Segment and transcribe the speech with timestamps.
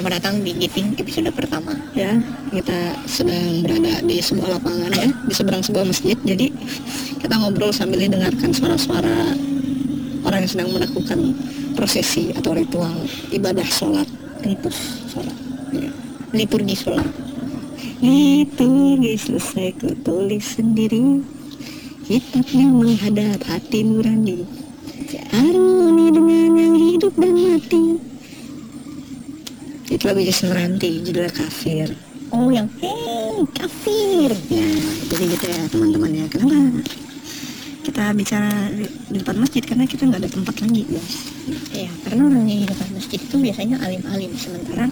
[0.00, 1.76] Selamat datang di Giting episode pertama.
[1.92, 2.16] Ya.
[2.48, 6.16] Kita sedang berada di sebuah lapangan ya di seberang sebuah masjid.
[6.24, 6.56] Jadi
[7.20, 9.36] kita ngobrol sambil dengarkan suara-suara
[10.24, 11.36] orang yang sedang melakukan
[11.76, 12.96] prosesi atau ritual
[13.28, 14.08] ibadah sholat.
[14.40, 15.36] Ritus sholat.
[15.76, 15.92] Ya.
[16.32, 17.04] Liturgi sholat.
[18.00, 21.20] Liturgi selesai ku tulis sendiri.
[22.08, 24.48] Kitabnya menghadap hati nurani.
[25.28, 27.99] Harmoni dengan yang hidup dan mati
[30.00, 31.92] itu lagu Jason Ranti judulnya kafir.
[32.32, 34.32] Oh yang Hei kafir.
[34.48, 34.64] Ya
[35.12, 36.24] jadi gitu ya teman-teman ya.
[36.32, 36.88] Kenapa?
[37.84, 41.16] Kita bicara di, di depan masjid karena kita nggak ada tempat lagi guys.
[41.76, 44.32] Ya karena orang yang di depan masjid itu biasanya alim-alim.
[44.40, 44.88] Sementara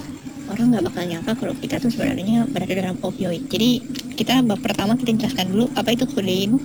[0.53, 3.49] orang nggak bakal nyangka kalau kita tuh sebenarnya berada dalam opioid.
[3.49, 3.81] Jadi
[4.13, 6.61] kita bab pertama kita jelaskan dulu apa itu kodein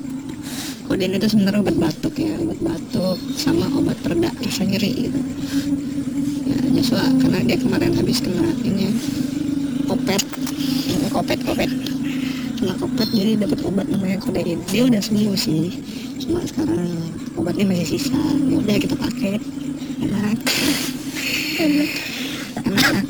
[0.91, 5.19] kodein itu sebenarnya obat batuk ya obat batuk sama obat pereda rasa nyeri gitu
[6.93, 8.93] ya karena dia kemarin habis kena ini
[9.89, 10.21] kopet
[10.83, 11.71] Ini kopet-kopet
[12.61, 15.73] kena kopet jadi dapat obat namanya kodein dia udah sembuh sih.
[16.23, 16.87] Cuma sekarang
[17.35, 18.15] obatnya masih sisa.
[18.47, 19.41] Ya udah kita pakai.
[19.99, 20.37] Enak
[21.59, 21.89] enak.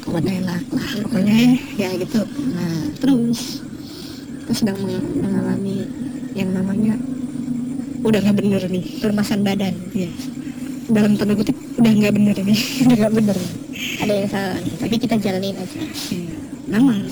[0.09, 0.63] Obatnya enak.
[0.73, 1.35] Lah pokoknya
[1.77, 2.21] ya gitu.
[2.55, 3.61] Nah terus
[4.43, 5.85] kita sedang meng- mengalami
[6.33, 6.97] yang namanya
[8.03, 9.75] udah nggak bener nih Permasan badan.
[9.93, 10.09] Ya
[10.89, 12.59] dalam tanda kutip udah nggak bener nih.
[12.89, 13.37] Udah nggak bener
[14.03, 14.57] Ada yang salah.
[14.59, 15.79] Nih Tapi kita jalanin aja.
[16.11, 16.35] Iya.
[16.63, 17.03] memang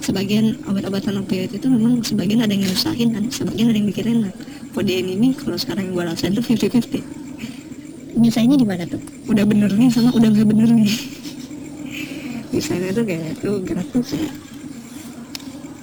[0.00, 4.34] sebagian obat-obatan opioid itu memang sebagian ada yang nyusahin kan sebagian ada yang bikin enak
[4.72, 8.96] kodein ini kalau sekarang yang gue rasain tuh 50-50 Nyusahinnya di mana tuh?
[9.28, 10.88] udah bener nih sama udah nggak bener nih.
[12.56, 14.32] Misalnya tuh kayak gerak tuh kayak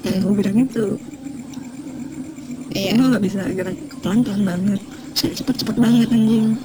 [0.04, 0.86] yang gue bilang itu
[2.74, 2.98] Iya.
[2.98, 4.82] Gue nggak bisa gerak pelan-pelan banget.
[5.14, 6.58] Saya cepet-cepet banget anjing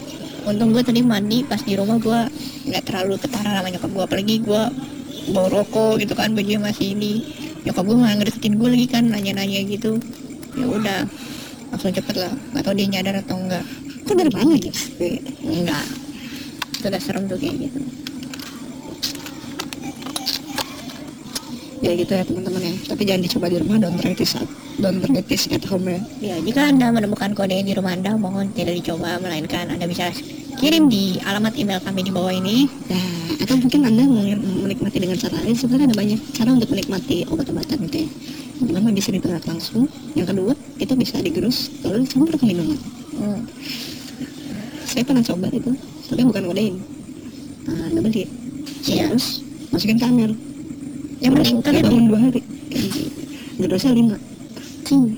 [0.47, 2.21] Untung gue tadi mandi pas di rumah gue
[2.69, 4.62] nggak terlalu ketara sama nyokap gue apalagi gue
[5.34, 7.25] bawa rokok gitu kan bajunya masih ini.
[7.66, 9.99] Nyokap gue nggak ngedeketin gue lagi kan nanya-nanya gitu.
[10.54, 11.00] Ya udah
[11.72, 12.32] langsung cepet lah.
[12.54, 13.65] Nggak tahu dia nyadar atau enggak
[14.09, 14.88] kok dari mana guys
[15.44, 15.84] enggak
[16.81, 17.81] itu udah serem tuh kayak gitu
[21.78, 24.48] ya gitu ya teman-teman ya tapi jangan dicoba di rumah don't try this at
[24.82, 28.50] don't try this at home ya ya jika anda menemukan kode di rumah anda mohon
[28.54, 30.10] tidak dicoba melainkan anda bisa
[30.58, 34.24] kirim di alamat email kami di bawah ini Nah, atau mungkin Anda mau
[34.66, 35.54] menikmati dengan cara lain.
[35.54, 38.08] Sebenarnya ada banyak cara untuk menikmati obat-obatan itu ya.
[38.58, 39.84] Yang pertama bisa diterap langsung.
[40.18, 42.78] Yang kedua, itu bisa digerus lalu dicampur ke minuman.
[43.14, 43.40] hmm.
[44.88, 45.70] Saya pernah coba itu,
[46.08, 46.74] tapi bukan kodein.
[47.68, 48.24] Nah, Anda beli.
[48.88, 49.12] Iya.
[49.12, 50.32] Terus masukin kamar.
[51.18, 52.40] Yang penting kalian bangun dua hari.
[53.58, 54.16] Gerusnya lima.
[54.88, 55.08] Hmm.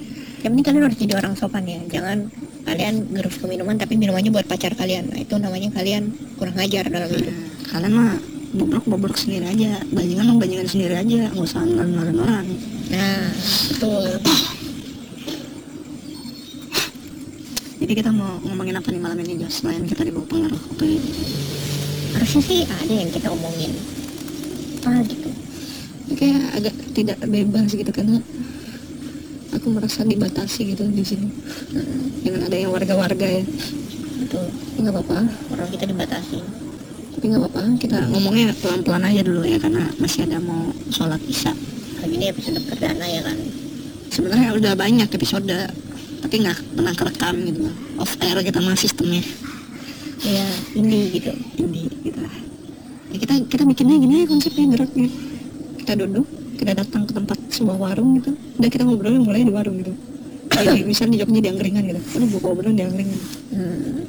[0.40, 1.80] Yang penting kalian harus jadi orang sopan ya.
[1.92, 2.32] Jangan
[2.64, 5.12] kalian gerus ke minuman tapi minumannya buat pacar kalian.
[5.12, 7.36] Nah, itu namanya kalian kurang ajar dalam hidup.
[7.68, 8.16] Kalian mah
[8.50, 12.46] bobrok bobrok sendiri aja, bajingan dong bajingan sendiri aja, nggak usah ngelarin orang.
[12.90, 13.30] Nah,
[13.70, 14.04] betul.
[17.80, 19.64] Jadi kita mau ngomongin apa nih malam ini, Jos?
[19.64, 20.62] Selain kita dibawa pengaruh.
[22.12, 23.72] Harusnya sih ada yang kita omongin.
[24.84, 25.29] Ah gitu.
[26.14, 28.18] Kayak agak tidak bebas gitu karena
[29.54, 31.28] aku merasa dibatasi gitu di sini.
[32.22, 33.42] Dengan ada yang warga-warga ya.
[34.30, 35.18] Tapi nggak apa-apa.
[35.52, 36.38] Orang kita dibatasi.
[37.10, 37.62] tapi nggak apa-apa.
[37.76, 41.52] Kita ngomongnya pelan-pelan aja dulu ya karena masih ada mau sholat isya.
[42.00, 43.38] Lagi ini episode perdana ya kan.
[44.10, 45.46] sebenarnya udah banyak episode
[46.20, 47.68] tapi nggak pernah kerekam gitu.
[48.00, 49.22] Off air kita mah sistemnya.
[50.20, 50.46] Ya,
[50.76, 51.32] ini gitu.
[51.60, 52.20] ini gitu.
[53.10, 55.10] Ya kita kita bikinnya gini aja konsepnya geraknya
[55.90, 56.22] kita duduk
[56.54, 58.30] kita datang ke tempat sebuah warung gitu.
[58.62, 59.90] Udah kita ngobrolnya mulai di warung gitu.
[60.46, 62.00] Kayak misalnya di Jogja di angkringan gitu.
[62.14, 63.20] Udah buka obrolan di angkringan.
[63.50, 64.06] Hmm.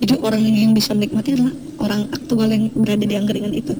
[0.00, 3.76] jadi orang yang bisa menikmati adalah orang aktual yang berada di angkringan itu.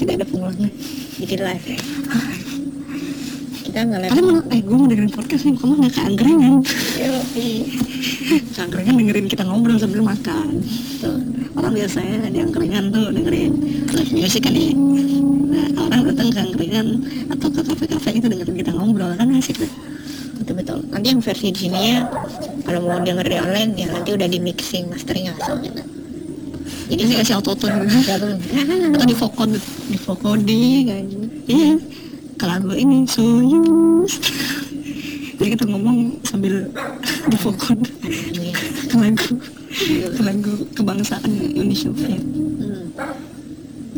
[0.00, 0.72] Tidak ada pengulangan
[1.20, 1.78] Jadi live ya.
[3.72, 6.54] Kita nggak kalian mau eh gue mau dengerin podcast nih kamu nggak ke angkringan
[7.00, 7.48] Yoi.
[8.52, 10.60] ke angkringan dengerin kita ngobrol sambil makan
[11.00, 11.16] Tuh.
[11.56, 13.52] orang biasanya di angkringan tuh dengerin
[13.96, 16.86] live music kan ya nah, orang datang ke angkringan
[17.32, 19.72] atau ke kafe-kafe itu dengerin kita ngobrol kan asik tuh
[20.42, 20.78] Betul betul.
[20.90, 22.02] Nanti yang versi di sini ya,
[22.66, 25.82] kalau mau denger di online ya nanti udah di mixing masternya langsung gitu.
[26.90, 29.54] jadi ini kasih auto tune atau di vokod
[29.86, 31.04] di vokodi kan
[31.46, 31.78] iya
[32.46, 34.18] lagu ini soyuz
[35.42, 36.70] jadi kita ngomong sambil
[37.26, 37.82] di vokod
[38.86, 39.34] ke lagu
[40.14, 41.66] ke lagu kebangsaan ya,
[42.62, 42.86] Hmm.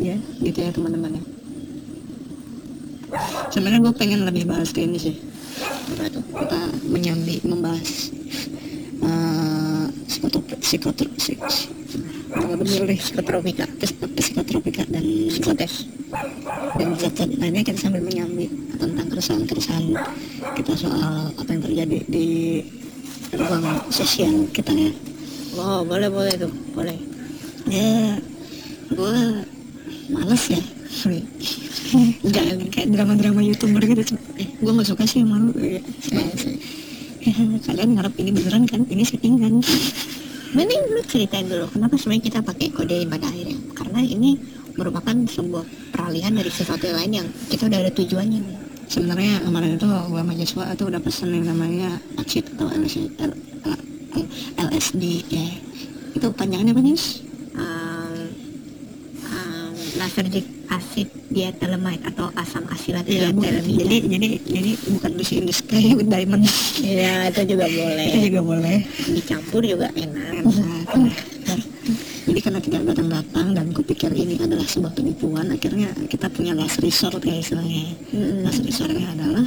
[0.01, 1.23] ya gitu ya teman-teman ya.
[3.53, 5.15] Sebenarnya gue pengen lebih bahas ke ini sih.
[6.25, 6.59] Kita
[6.89, 8.09] menyambi membahas
[9.05, 11.11] uh, psikotrop psikotrop
[12.35, 15.87] deh psikotropika Psik- psikotropika dan psikotes
[16.75, 19.95] dan zat-zat lainnya kita sambil menyambi tentang keresahan-keresahan
[20.59, 22.27] kita soal apa yang terjadi di
[23.35, 24.91] ruang sosial kita ya.
[25.55, 26.95] Oh boleh boleh tuh boleh.
[27.71, 28.19] Ya
[28.91, 29.17] gue
[30.11, 30.61] males ya.
[32.23, 35.51] Jangan kayak drama-drama youtuber gitu eh, gue nggak suka sih sama lu.
[35.59, 35.81] Ya,
[37.23, 37.33] ya,
[37.65, 38.83] kalian ngarep ini beneran kan?
[38.87, 39.63] Ini settingan
[40.53, 43.57] mending lu ceritain dulu kenapa sebenarnya kita pakai kode pada akhirnya?
[43.73, 44.37] Karena ini
[44.75, 45.63] merupakan sebuah
[45.95, 48.57] peralihan dari sesuatu yang lain yang kita udah ada tujuannya nih.
[48.85, 52.69] Sebenarnya kemarin itu gue mahasiswa itu udah pesen yang namanya acid atau
[54.55, 55.47] LSD, ya.
[56.13, 57.24] Itu panjangannya apa nih
[60.05, 63.41] lasergic acid diethylamide atau asam asilat Ya, bukan.
[63.41, 66.45] diethylamida jadi jadi jadi bukan Lucy in the Sky with Diamond.
[66.79, 68.05] Ya itu juga boleh.
[68.05, 68.77] Itu juga boleh.
[69.09, 70.45] Dicampur juga enak.
[72.25, 77.21] Jadi karena tidak datang-datang dan kupikir ini adalah sebuah penipuan akhirnya kita punya last resort
[77.21, 77.93] ya istilahnya.
[78.09, 78.41] Mm-mm.
[78.41, 79.45] last resortnya adalah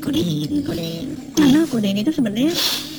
[0.00, 2.52] kodein kodein karena kodein itu sebenarnya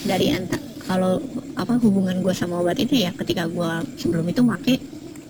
[0.06, 1.18] dari anta kalau
[1.54, 4.78] apa hubungan gue sama obat itu ya ketika gue sebelum itu make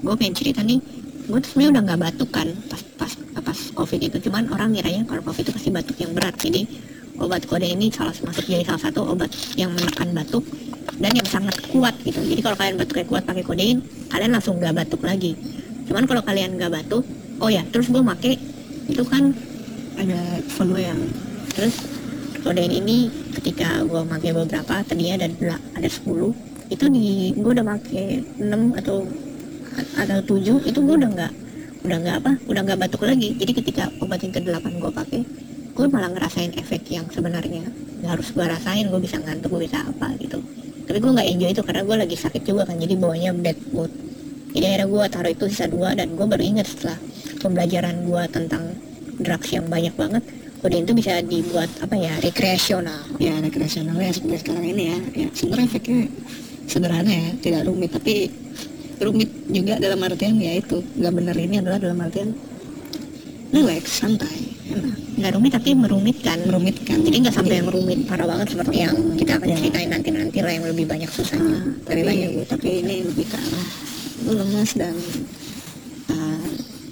[0.04, 0.80] gue pengen cerita nih
[1.26, 3.12] gue tuh sebenarnya udah nggak batuk kan pas pas
[3.42, 4.18] pas covid itu.
[4.30, 6.36] Cuman orang ngiranya kalau covid itu pasti batuk yang berat.
[6.38, 6.62] Jadi
[7.18, 10.44] obat kodein ini salah masuk jadi salah satu obat yang menekan batuk
[11.00, 12.20] dan yang sangat kuat gitu.
[12.22, 13.78] Jadi kalau kalian batuknya kuat pakai kodein
[14.12, 15.34] kalian langsung nggak batuk lagi.
[15.90, 17.04] Cuman kalau kalian nggak batuk
[17.42, 18.40] oh ya terus gue make
[18.86, 19.34] itu kan
[19.98, 21.00] ada follow yang
[21.56, 21.84] terus
[22.46, 28.22] kodein ini ketika gue pakai beberapa tadinya ada ada 10 itu di gue udah pakai
[28.38, 29.06] 6 atau
[29.76, 31.34] atau 7 itu gue udah nggak
[31.86, 33.36] udah nggak apa udah nggak batuk lagi.
[33.38, 35.22] Jadi ketika obat yang ke 8 gue pakai
[35.76, 37.68] gue malah ngerasain efek yang sebenarnya.
[38.02, 40.40] Nggak harus gue rasain gue bisa ngantuk gue bisa apa gitu.
[40.86, 43.92] Tapi gue nggak enjoy itu karena gue lagi sakit juga kan jadi bawanya bad mood.
[44.56, 46.98] Jadi akhirnya gue taruh itu sisa dua dan gue baru ingat setelah
[47.44, 48.64] pembelajaran gue tentang
[49.20, 50.24] drugs yang banyak banget
[50.66, 53.06] kodein itu bisa dibuat apa ya rekreasional.
[53.22, 54.98] Ya rekreasionalnya seperti sekarang ini ya.
[55.14, 56.00] Ya sebenarnya efeknya
[56.66, 58.34] sederhana ya tidak rumit tapi
[59.02, 60.84] rumit juga dalam artian ya itu.
[60.96, 62.30] Nggak bener ini adalah dalam artian
[63.52, 64.38] relax santai
[64.72, 64.98] enak.
[65.16, 66.38] Nggak rumit tapi merumitkan.
[66.48, 66.98] Merumitkan.
[67.04, 69.56] Jadi nggak sampai yang rumit parah banget seperti yang kita akan Ya.
[69.60, 71.60] ceritain nanti nanti lah yang lebih banyak susahnya.
[71.88, 72.30] Ah, lebih banyak.
[72.46, 73.68] tapi tapi ini lebih ke arah
[74.16, 74.96] gue lemas dan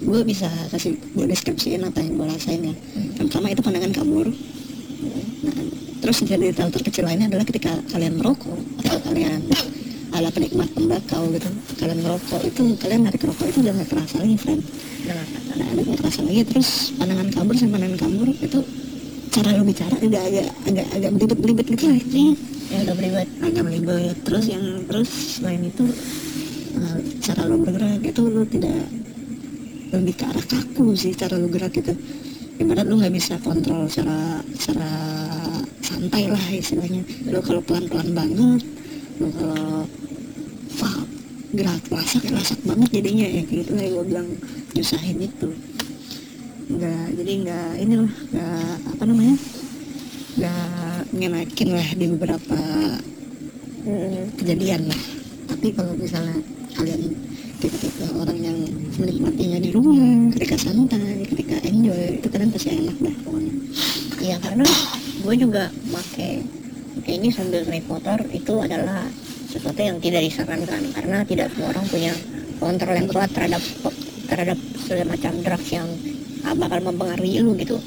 [0.04, 2.74] gue bisa kasih gue deskripsiin apa yang gue rasain ya.
[3.16, 4.28] Yang pertama itu pandangan kabur.
[5.44, 5.56] Nah,
[6.04, 9.40] terus jadi detail terkecil lainnya adalah ketika kalian merokok atau kalian
[10.14, 11.50] ala penikmat tembakau gitu.
[11.76, 14.62] Kalian merokok itu kalian narik rokok itu udah nggak kerasa lagi friend.
[15.02, 15.26] Dengan
[15.58, 18.58] nah, udah nggak kerasa lagi terus pandangan kabur sama pandangan kabur itu
[19.34, 21.98] cara lo bicara udah agak agak agak belibet-belibet gitu lah
[22.70, 25.10] yang udah beribad agak belibet terus yang terus
[25.42, 25.84] selain itu
[26.78, 28.78] eh, cara lo bergerak itu lo tidak
[29.90, 31.98] lebih ke arah kaku sih cara lo gerak gitu
[32.62, 34.90] ibarat lo nggak bisa kontrol secara secara
[35.84, 37.02] santai lah istilahnya.
[37.28, 38.62] Lo kalau pelan pelan banget
[39.22, 40.98] wah
[41.54, 43.70] gerak lasak lasak banget jadinya ya kayak gitu.
[43.78, 44.28] Lah gue bilang
[44.74, 45.48] nyusahin itu.
[46.64, 49.36] Nggak jadi nggak ini lah nggak apa namanya
[50.34, 52.60] nggak ngenakin lah di beberapa
[54.40, 55.02] kejadian lah.
[55.44, 56.40] Tapi kalau misalnya
[56.74, 57.14] kalian
[57.62, 58.58] tipe-tipe orang yang
[58.98, 63.54] menikmatinya di rumah ketika santai ketika enjoy itu kalian pasti enak dah pokoknya.
[64.24, 64.66] Iya karena
[65.22, 66.42] gue juga pakai
[67.02, 69.02] ini sambil naik motor itu adalah
[69.50, 72.12] sesuatu yang tidak disarankan karena tidak semua orang punya
[72.62, 73.62] kontrol yang kuat terhadap
[74.30, 75.88] terhadap semacam drugs yang
[76.46, 77.78] ah, bakal mempengaruhi lu gitu.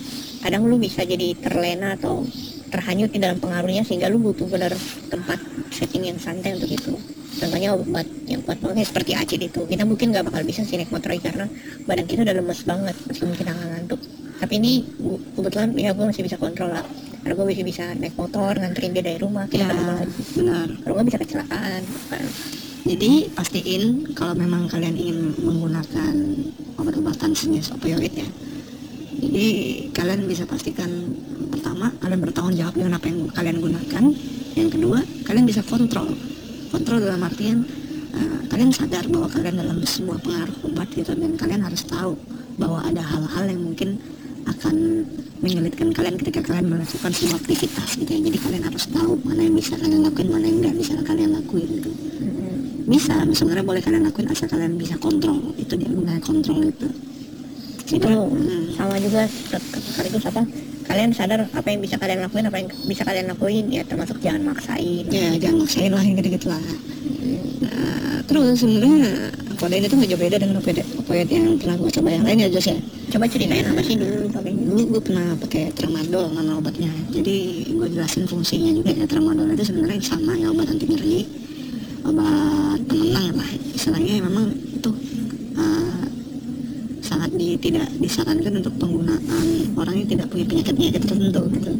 [0.44, 2.24] Kadang lu bisa jadi terlena atau
[2.68, 4.76] terhanyut di dalam pengaruhnya sehingga lu butuh benar
[5.08, 5.40] tempat
[5.72, 6.94] setting yang santai untuk itu.
[7.38, 9.62] Contohnya obat yang kuat banget seperti acid itu.
[9.66, 11.46] Kita mungkin nggak bakal bisa sih naik motor karena
[11.88, 14.02] badan kita udah lemes banget meskipun kita nggak ngantuk
[14.38, 14.86] tapi ini
[15.34, 16.86] kebetulan ya gue masih bisa kontrol lah
[17.28, 19.76] karena gue masih bisa naik motor nganterin dia dari rumah kita ya
[20.40, 20.68] benar.
[20.80, 22.24] Kalau gue bisa kecelakaan kan.
[22.88, 26.16] jadi pastiin kalau memang kalian ingin menggunakan
[26.80, 28.24] obat-obatan sejenis opioid ya.
[29.20, 29.48] Jadi
[29.92, 30.88] kalian bisa pastikan
[31.52, 34.04] pertama kalian bertanggung jawab dengan apa yang kalian gunakan.
[34.56, 36.08] Yang kedua kalian bisa kontrol.
[36.72, 37.68] Kontrol dalam artian
[38.16, 42.16] eh, kalian sadar bahwa kalian dalam sebuah pengaruh obat gitu dan kalian harus tahu
[42.56, 44.00] bahwa ada hal-hal yang mungkin
[44.48, 45.06] akan
[45.44, 48.20] menyulitkan kalian ketika kalian melakukan sebuah aktivitas gitu ya.
[48.32, 51.70] Jadi kalian harus tahu mana yang bisa kalian lakuin mana yang nggak bisa kalian lakuin
[51.80, 51.92] gitu.
[52.88, 55.38] Bisa sebenarnya boleh kalian lakuin asal kalian bisa kontrol.
[55.60, 56.88] Itu dia gunanya kontrol itu.
[57.88, 60.44] Itu hmm, sama juga se- sekaligus apa
[60.88, 63.66] kalian sadar apa yang bisa kalian lakuin apa yang bisa kalian lakuin.
[63.68, 65.04] Ya termasuk jangan maksain.
[65.12, 66.64] Ya jangan maksain lah yang gitu-gitu lah.
[67.58, 71.92] Nah, terus sebenarnya kode ini tuh nggak jauh beda dengan opioid opioid yang pernah gue
[71.92, 75.28] coba yang lain ya Jos ya coba ceritain apa sih dulu pakai dulu gue pernah
[75.40, 76.92] pakai tramadol nama obatnya.
[77.12, 79.06] Jadi gue jelasin fungsinya juga ya.
[79.08, 81.24] Tramadol itu sebenarnya sama ya obat anti nyeri
[82.08, 84.92] obat penenang lah istilahnya memang itu
[85.60, 86.04] uh,
[87.04, 91.72] sangat di, tidak disarankan untuk penggunaan orang yang tidak punya penyakit penyakit tertentu gitu.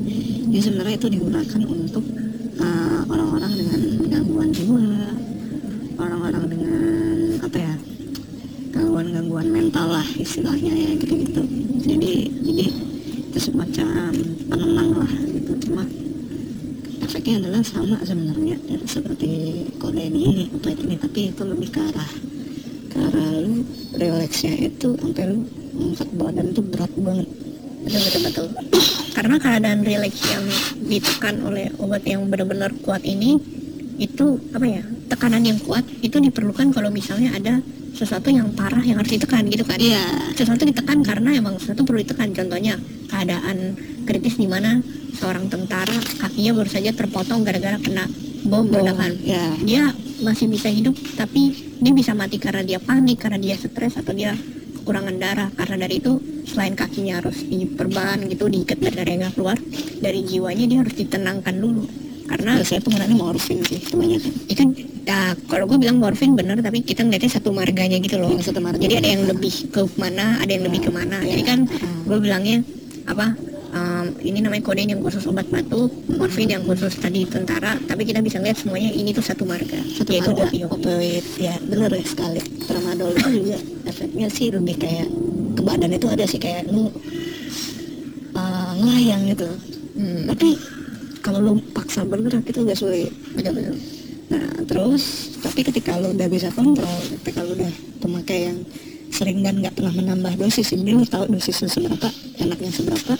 [0.48, 2.04] Jadi sebenarnya itu digunakan untuk
[2.60, 3.82] uh, orang-orang dengan
[4.12, 4.84] gangguan jiwa
[6.00, 6.82] orang-orang dengan
[7.44, 7.74] apa ya
[9.38, 11.42] gangguan-gangguan mental lah istilahnya ya gitu-gitu.
[11.86, 12.66] Jadi jadi
[13.30, 14.10] itu semacam
[14.50, 15.52] penenang lah gitu.
[15.62, 15.84] Cuma
[17.06, 19.30] efeknya adalah sama sebenarnya ya, seperti
[19.78, 22.12] kodein ini apa ini tapi itu lebih ke arah
[22.90, 23.62] ke arah lu
[23.94, 25.46] relaxnya itu sampai lu
[25.78, 27.30] angkat badan tuh berat banget.
[27.86, 28.48] Betul betul betul.
[29.18, 30.46] Karena keadaan relax yang
[30.82, 33.38] ditekan oleh obat yang benar-benar kuat ini
[33.98, 37.58] itu apa ya tekanan yang kuat itu diperlukan kalau misalnya ada
[37.98, 39.82] sesuatu yang parah yang harus ditekan gitu kan.
[39.82, 40.32] Iya.
[40.38, 42.30] Sesuatu ditekan karena emang sesuatu perlu ditekan.
[42.32, 42.78] Contohnya
[43.10, 43.74] keadaan
[44.06, 44.80] kritis di mana
[45.18, 48.06] seorang tentara kakinya baru saja terpotong gara-gara kena
[48.48, 49.92] bom ledakan ya dia
[50.24, 51.52] masih bisa hidup tapi
[51.82, 54.38] dia bisa mati karena dia panik karena dia stres atau dia
[54.78, 55.50] kekurangan darah.
[55.58, 59.58] Karena dari itu selain kakinya harus diperban gitu diikat darahnya keluar
[60.00, 64.64] dari jiwanya dia harus ditenangkan dulu karena saya penggunaan morfin sih kebanyakan itu
[65.08, 68.28] ya kalau gue bilang morfin bener tapi kita ngeliatnya satu marganya gitu loh.
[68.28, 68.80] Oh, satu marga.
[68.84, 71.24] jadi ada yang lebih ke mana ada yang lebih ke mana.
[71.24, 71.60] Jadi kan
[72.04, 72.60] gue bilangnya
[73.08, 73.32] apa
[73.72, 75.88] um, ini namanya kodein yang khusus obat batuk
[76.20, 80.12] morfin yang khusus tadi tentara tapi kita bisa lihat semuanya ini tuh satu marga satu
[80.12, 80.52] yaitu marga.
[80.52, 80.68] opioid.
[80.68, 81.56] Opioid ya.
[81.64, 82.44] Bener ya sekali.
[82.68, 83.58] Tramadol itu juga
[83.88, 85.08] efeknya sih lebih kayak
[85.56, 86.92] ke badan itu ada sih kayak lu
[88.36, 89.50] uh, ngelayang gitu.
[89.98, 90.60] Hmm, tapi
[91.22, 93.12] kalau lu paksa bergerak itu gak sulit.
[93.36, 93.78] Betul betul
[94.28, 97.72] nah terus tapi ketika lu udah bisa kontrol ketika lu udah
[98.04, 98.60] pemakai yang
[99.08, 102.12] sering dan nggak pernah menambah dosis ini lu tahu dosisnya seberapa
[102.44, 103.16] enaknya seberapa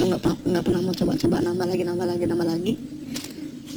[0.00, 2.72] lu nggak nggak pernah mau coba-coba nambah lagi nambah lagi nambah lagi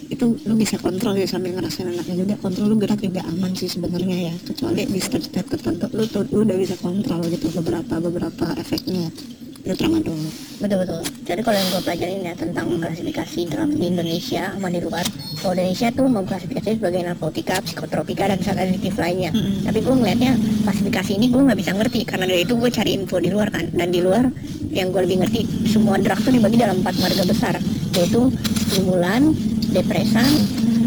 [0.09, 2.35] itu lu bisa kontrol ya sambil ngerasain enaknya juga.
[2.41, 6.57] Kontrol lu gerak juga aman sih sebenarnya ya kecuali di step-step tertentu tuh lu udah
[6.57, 9.13] bisa kontrol gitu beberapa beberapa efeknya
[9.59, 10.15] itu tramadol
[10.59, 14.79] betul betul jadi kalau yang gue pelajarin ya tentang klasifikasi drug di Indonesia sama di
[14.79, 15.05] luar
[15.39, 19.67] kalau di Indonesia tuh mengklasifikasi sebagai narkotika, psikotropika dan adiktif lainnya Mm-mm.
[19.67, 20.31] tapi gue ngeliatnya
[20.67, 23.65] klasifikasi ini gue nggak bisa ngerti karena dari itu gue cari info di luar kan
[23.71, 24.27] dan di luar
[24.69, 27.55] yang gue lebih ngerti semua drug tuh dibagi dalam empat marga besar
[27.97, 28.31] yaitu
[28.69, 29.33] stimulan,
[29.73, 30.29] depresan,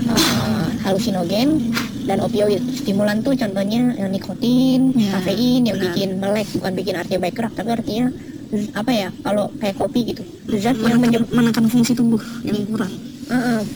[0.07, 1.75] eh, halusinogen
[2.07, 2.63] dan opioid.
[2.79, 5.87] Stimulan tuh contohnya eh, nikotin, Ya, kafein yang benar.
[5.93, 8.07] bikin melek, bukan bikin artinya baik gerak, tapi artinya
[8.73, 9.09] apa ya?
[9.25, 10.23] Kalau kayak kopi gitu,
[10.61, 12.93] zat yang menyebab menekan, fungsi tubuh yang kurang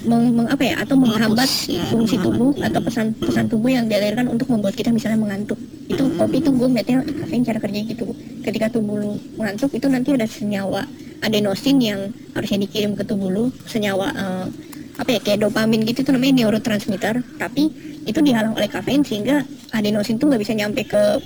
[0.04, 0.75] meng, meng- apa ya?
[0.83, 5.56] Atau menghambat ya, fungsi tubuh atau pesan-pesan tubuh yang dialirkan untuk membuat kita misalnya mengantuk.
[5.88, 8.06] Itu kopi tuh gue ngeliatnya kafein cara kerja gitu.
[8.45, 10.85] Ketika tubuh lu mengantuk itu nanti ada senyawa
[11.25, 12.00] adenosin yang
[12.37, 14.47] harusnya dikirim ke tubuh lu, senyawa eh,
[14.97, 17.68] apa ya kayak dopamin gitu itu namanya neurotransmitter tapi
[18.09, 19.45] itu dihalang oleh kafein sehingga
[19.76, 21.21] adenosin tuh nggak bisa nyampe ke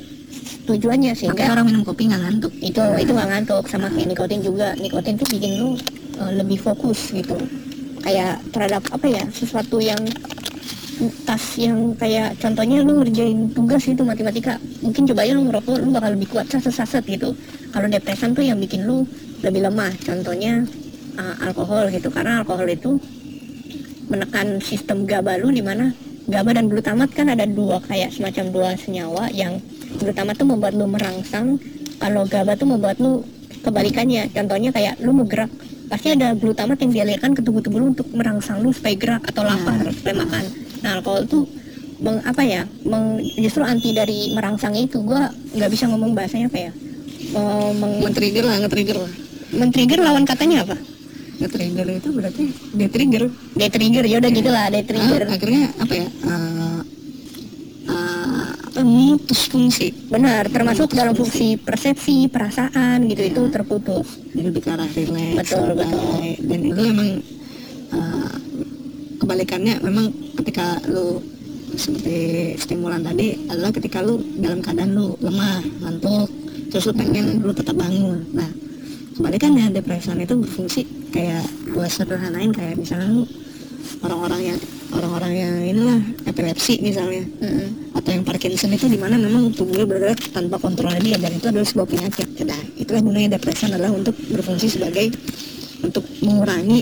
[0.66, 2.52] tujuannya Makanya sehingga orang minum kopi nggak ngantuk?
[2.62, 3.64] Itu itu nggak ngantuk.
[3.66, 4.69] Sama kayak nikotin juga.
[4.78, 5.69] Nikotin tuh bikin lu
[6.21, 7.37] uh, lebih fokus gitu.
[8.00, 10.00] Kayak terhadap apa ya sesuatu yang
[11.25, 14.61] tas yang kayak contohnya lu ngerjain tugas itu matematika.
[14.85, 17.33] Mungkin coba aja lu ngerokok lu bakal lebih kuat saset-saset gitu.
[17.71, 19.09] Kalau depresan tuh yang bikin lu
[19.40, 19.92] lebih lemah.
[20.04, 20.64] Contohnya
[21.16, 22.12] uh, alkohol gitu.
[22.12, 23.00] Karena alkohol itu
[24.11, 25.95] menekan sistem GABA lu di mana?
[26.30, 29.59] GABA dan glutamat kan ada dua kayak semacam dua senyawa yang
[30.00, 31.61] glutamat tuh membuat lu merangsang
[32.00, 33.21] kalau GABA tuh membuat lu
[33.61, 34.33] kebalikannya.
[34.33, 35.52] Contohnya kayak lu mau gerak
[35.92, 39.85] pasti ada glutamat yang dialirkan ke tubuh-tubuh lu untuk merangsang lu supaya gerak atau lapar
[39.92, 40.45] supaya makan.
[40.80, 41.45] Nah alkohol tuh
[42.00, 45.04] meng, apa ya meng, justru anti dari merangsang itu.
[45.04, 46.73] Gua nggak bisa ngomong bahasanya apa ya
[47.76, 49.12] meng, nge-trigger lah nge-trigger lah.
[49.50, 50.78] Men-trigger lawan katanya apa?
[51.42, 52.45] Nge-trigger itu berarti
[52.78, 53.23] dia trigger.
[53.59, 55.26] Day trigger ya udah gitu lah day trigger.
[55.26, 56.70] Ah, akhirnya apa ya uh,
[58.85, 64.21] memutus fungsi Benar, termasuk dalam fungsi persepsi, perasaan gitu itu terputus.
[64.33, 66.31] jadi arah relax Betul, santai.
[66.43, 67.11] dan itu emang
[67.95, 68.33] uh,
[69.21, 70.07] kebalikannya memang
[70.41, 71.21] ketika lu
[71.77, 72.19] seperti
[72.59, 76.29] stimulan tadi adalah ketika lu dalam keadaan lu lemah ngantuk
[76.71, 78.51] terus lu pengen lu tetap bangun nah
[79.15, 80.83] kebalikannya depresan itu berfungsi
[81.15, 83.25] kayak gue sederhanain kayak misalnya lu
[84.03, 84.59] orang-orang yang
[84.95, 87.95] orang-orang yang inilah epilepsi misalnya Mm-mm.
[87.95, 91.68] atau yang Parkinson itu di mana memang tubuhnya bergerak tanpa kontrol dia dan itu adalah
[91.68, 92.40] sebuah penyakit.
[92.49, 95.12] Nah, itulah gunanya depresan adalah untuk berfungsi sebagai
[95.85, 96.80] untuk mengurangi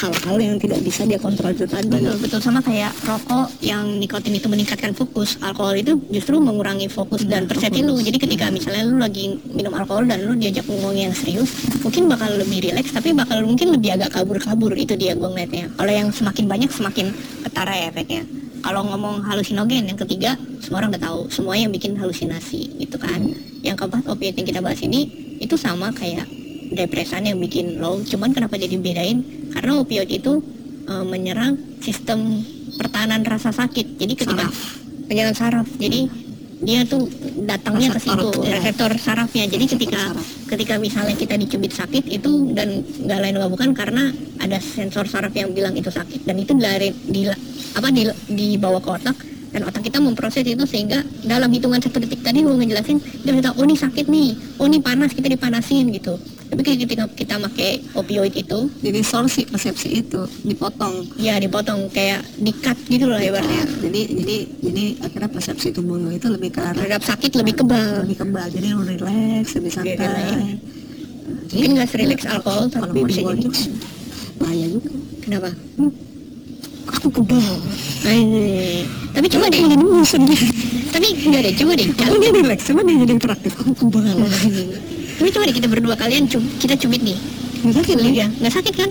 [0.00, 1.92] hal-hal yang tidak bisa dia kontrol itu tadi.
[1.92, 2.40] Betul betul.
[2.40, 5.36] Sama kayak rokok yang nikotin itu meningkatkan fokus.
[5.44, 8.00] Alkohol itu justru mengurangi fokus dan persepsi lu.
[8.00, 11.52] jadi ketika misalnya lu lagi minum alkohol dan lu diajak ngomong yang serius
[11.84, 14.72] mungkin bakal lebih rileks tapi bakal mungkin lebih agak kabur-kabur.
[14.72, 15.68] Itu dia gue ngeliatnya.
[15.76, 17.12] Kalau yang semakin banyak semakin
[17.44, 18.24] ketara ya efeknya
[18.62, 21.20] kalau ngomong halusinogen yang ketiga semua orang udah tahu.
[21.28, 23.18] Semua yang bikin halusinasi gitu kan.
[23.66, 25.10] Yang keempat opiat yang kita bahas ini
[25.42, 26.24] itu sama kayak
[26.72, 27.98] depresan yang bikin low.
[28.06, 29.50] Cuman kenapa jadi bedain?
[29.50, 30.38] Karena opioid itu
[30.86, 32.40] eh, menyerang sistem
[32.78, 33.98] pertahanan rasa sakit.
[33.98, 34.56] Jadi ketika Saraf.
[35.10, 35.68] penyerang saraf.
[35.76, 36.06] Jadi
[36.62, 37.10] dia tuh
[37.42, 38.94] datangnya ke situ reseptor.
[38.98, 39.44] sarafnya.
[39.50, 40.14] Jadi ketika
[40.46, 45.34] ketika misalnya kita dicubit sakit itu dan nggak lain nggak bukan karena ada sensor saraf
[45.34, 46.22] yang bilang itu sakit.
[46.22, 47.26] Dan itu dari di
[47.74, 49.16] apa di, dibawa ke otak.
[49.52, 53.52] Dan otak kita memproses itu sehingga dalam hitungan satu detik tadi gue ngejelasin dia bisa
[53.52, 54.30] oh ini sakit nih.
[54.62, 55.12] Oh ini panas.
[55.12, 56.16] Kita dipanasin gitu
[56.52, 58.68] tapi ketika kita pakai opioid itu.
[58.84, 61.16] Jadi distorsi persepsi itu dipotong.
[61.16, 63.64] Ya dipotong kayak dikat gitu loh ibaratnya.
[63.80, 68.04] Jadi jadi jadi akhirnya persepsi tubuh lo itu lebih ke arah terhadap sakit lebih kebal.
[68.04, 69.96] Lebih kebal jadi lo relax lebih santai.
[69.96, 70.36] relax.
[71.52, 73.44] mungkin nggak serileks alkohol kalau tapi bisa jadi
[74.36, 74.90] bahaya juga.
[75.24, 75.48] Kenapa?
[77.00, 77.52] Aku kebal.
[79.16, 79.62] Tapi coba deh.
[79.64, 80.36] Jadi
[80.92, 81.88] tapi enggak deh coba deh.
[81.96, 84.04] Kalau dia relax coba dia jadi interaktif aku kebal
[85.12, 87.18] tapi coba deh kita berdua kalian cu- kita cubit nih.
[87.62, 88.90] Nggak sakit nih ya nggak sakit kan?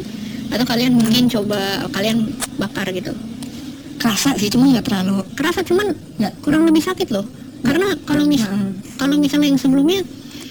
[0.52, 1.60] Atau kalian mungkin coba
[1.90, 3.12] kalian bakar gitu.
[3.96, 5.88] Kerasa sih cuma nggak terlalu kerasa cuman
[6.18, 7.26] nggak kurang lebih sakit loh.
[7.62, 8.42] Karena kalau mis
[8.96, 10.02] kalau misalnya yang sebelumnya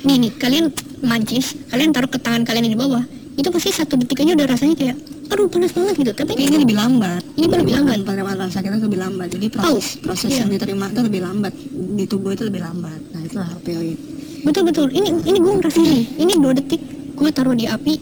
[0.00, 3.02] nih nih kalian mancis kalian taruh ke tangan kalian yang di bawah
[3.34, 4.96] itu pasti satu detik aja udah rasanya kayak
[5.30, 6.12] aduh panas banget gitu.
[6.12, 7.22] Tapi ini lebih lambat.
[7.38, 7.98] Ini lebih lambat.
[8.02, 9.28] penerimaan rasa kita lebih lambat.
[9.30, 10.42] Jadi proses Oh, proses iya.
[10.44, 11.52] yang diterima itu lebih lambat.
[11.70, 13.00] Di tubuh itu lebih lambat.
[13.10, 13.98] Nah itulah opioid
[14.44, 14.86] betul betul.
[14.90, 16.82] Ini ini gue ngerasain nih ini dua detik
[17.16, 17.94] gue taruh di api.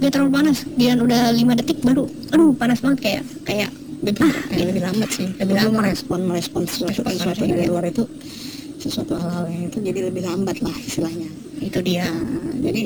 [0.00, 0.64] Gak terlalu panas.
[0.80, 3.70] Dia udah lima detik baru aduh panas banget kayak kayak
[4.24, 5.28] ah, ya, lebih lambat sih.
[5.36, 5.80] Lebih lebih lambat.
[5.84, 8.04] merespon merespon sesuatu, sesuatu dari luar itu.
[8.80, 11.28] Sesuatu hal-hal yang itu jadi lebih lambat lah istilahnya.
[11.60, 12.08] Itu dia.
[12.08, 12.82] Nah, jadi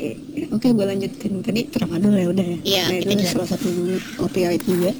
[0.51, 1.33] oke gue lanjutin.
[1.39, 2.57] Tadi tramadol ya udah ya.
[2.67, 3.31] Iya, nah, itu juga.
[3.31, 3.69] salah satu
[4.19, 4.91] opioid juga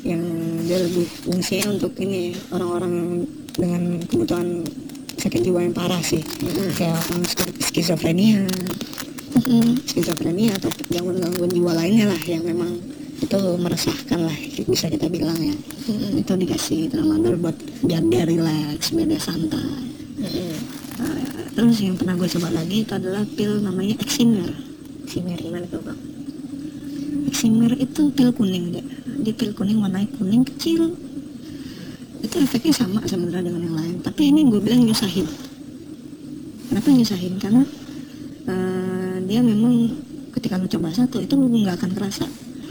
[0.00, 0.22] yang
[0.64, 4.64] dia lebih fungsinya untuk ini orang-orang dengan kebutuhan
[5.20, 6.24] sakit jiwa yang parah sih.
[6.74, 8.48] Kayak orang sk- skizofrenia.
[9.86, 12.80] Skizofrenia atau gangguan-gangguan jiwa lainnya lah yang memang
[13.20, 15.54] itu meresahkan lah bisa kita bilang ya.
[16.16, 19.92] Itu dikasih tramadol buat biar dia relax biar dia santai.
[21.00, 21.16] Nah,
[21.56, 24.52] terus yang pernah gue coba lagi itu adalah pil namanya Eximer
[25.08, 25.96] Simer gimana tuh bang?
[27.32, 28.86] Eximer itu pil kuning deh
[29.24, 30.92] di pil kuning warnanya kuning kecil
[32.20, 33.96] itu efeknya sama sebenarnya dengan yang lain.
[34.04, 35.26] Tapi ini gue bilang nyusahin.
[36.70, 37.34] Kenapa nyusahin?
[37.40, 37.62] Karena
[38.46, 39.74] eh, dia memang
[40.36, 42.24] ketika lu coba satu itu lu nggak akan kerasa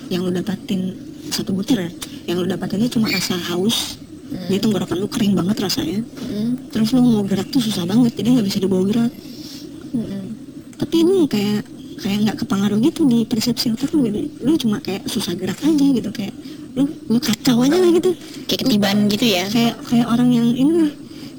[0.08, 0.96] yang lu dapatin
[1.30, 1.92] satu butir ya.
[2.30, 3.98] Yang lu dapatinnya cuma rasa haus.
[4.30, 6.06] Jadi tenggorokan lu kering banget rasanya.
[6.06, 9.12] Mm, terus lu mau gerak tuh susah banget jadi nggak bisa dibawa gerak.
[9.90, 10.26] Mm,
[10.78, 11.66] tapi ini kayak
[12.00, 14.20] kayak nggak kepengaruh gitu di persepsi otak lu gitu.
[14.46, 16.32] lu cuma kayak susah gerak aja gitu kayak
[16.78, 18.12] lu lu kacau aja lah gitu.
[18.46, 19.46] Kayak ketiban gitu ya?
[19.50, 20.92] kayak kayak orang yang ini lah.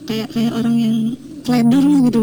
[0.07, 0.97] Kayak kayak orang yang
[1.47, 2.23] teledor lah gitu.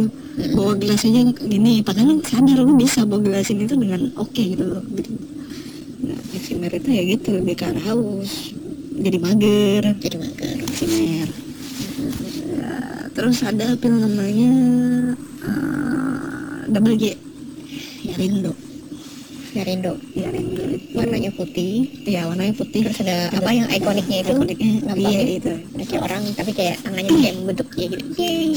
[0.53, 1.73] Bawa gelas aja gini.
[1.81, 4.83] Padahal sadar lu bisa bawa gelas ini tuh dengan oke gitu loh.
[4.93, 5.11] Gitu
[5.97, 7.27] nah eksimer itu ya gitu.
[7.41, 8.53] Lebih ke arah haus.
[8.97, 9.83] Jadi mager.
[9.97, 10.55] Jadi mager.
[10.67, 11.27] Eksimer.
[12.53, 12.75] Ya,
[13.13, 14.53] terus ada pil namanya?
[15.41, 17.15] Uh, double J
[18.03, 18.66] Yarindo
[19.57, 20.67] Yarindo Yarindo
[20.97, 21.73] warnanya putih.
[22.03, 22.81] Ya warnanya putih.
[22.89, 24.33] Terus ada apa yang ikoniknya itu?
[24.33, 24.71] ikoniknya.
[24.97, 25.23] Iya ya?
[25.37, 25.53] itu.
[25.77, 28.05] Ada kayak orang tapi kayak tangannya kayak bentuk kayak gitu.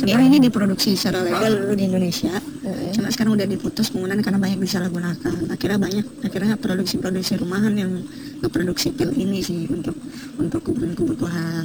[0.01, 2.35] Sebenarnya ini diproduksi secara legal dulu di Indonesia.
[2.61, 2.93] Mm.
[2.93, 8.05] cuma sekarang udah diputus penggunaan karena banyak disalahgunakan akhirnya banyak akhirnya produksi-produksi rumahan yang
[8.45, 9.97] ngeproduksi pil ini sih untuk
[10.37, 11.65] untuk kebutuhan-kebutuhan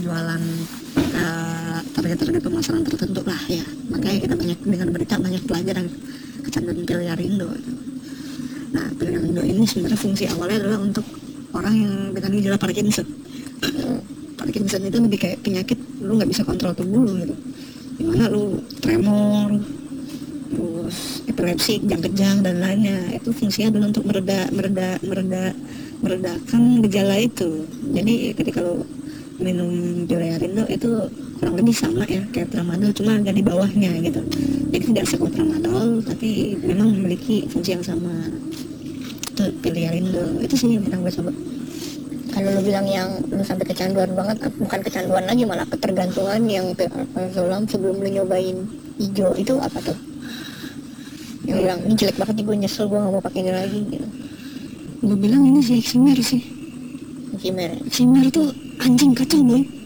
[0.00, 0.42] jualan
[0.96, 3.64] uh, target-target pemasaran tertentu lah ya.
[3.92, 5.86] Makanya kita banyak dengan berita banyak pelajaran
[6.48, 7.89] kecanduan pil Yarindo gitu.
[8.70, 11.06] Nah pil Yarindo ini sebenarnya fungsi awalnya adalah untuk
[11.54, 13.06] orang yang dengan gejala Parkinson.
[14.38, 17.34] Parkinson itu lebih kayak penyakit lu nggak bisa kontrol tubuh lu gitu.
[18.00, 19.60] Di mana lu tremor
[20.50, 23.14] terus epilepsi kejang-kejang dan lainnya.
[23.14, 25.44] Itu fungsinya adalah untuk mereda mereda mereda
[26.00, 27.66] meredakan gejala itu.
[27.92, 28.86] Jadi ketika lu
[29.40, 30.20] minum pil
[30.68, 30.90] itu
[31.40, 34.20] kurang lebih sama ya kayak tramadol cuma agak di bawahnya gitu.
[34.68, 38.12] Jadi tidak sekuat tramadol tapi memang memiliki fungsi yang sama.
[39.32, 41.32] Itu pil Yarindo itu sih yang pernah gue coba.
[42.30, 46.76] Kalau lu bilang yang lu sampai kecanduan banget bukan kecanduan lagi malah ketergantungan yang
[47.16, 48.68] alkoholam sebelum lu nyobain
[49.00, 49.96] hijau itu apa tuh?
[51.48, 54.08] Yang bilang ini jelek banget nih gue nyesel gue gak mau pakai ini lagi gitu.
[55.08, 56.44] Gue bilang ini sih Eximer sih.
[57.40, 58.52] Gimana Eximer tuh
[58.84, 59.79] anjing kacau boy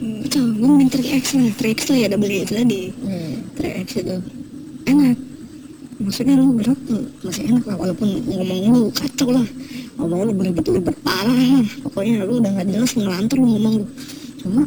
[0.00, 2.82] kacau gue main trik X lah trik X lah ya double itu tadi.
[3.04, 3.32] Hmm.
[3.52, 4.16] trik X itu
[4.88, 5.18] enak.
[6.00, 9.44] Maksudnya lu berat tuh masih enak lah walaupun ngomong lu kacau lah.
[10.00, 11.66] Ngomong lu beribet-ribet parah lah.
[11.84, 13.86] Pokoknya lu udah gak jelas ngelantur lu ngomong lu.
[14.40, 14.62] Cuma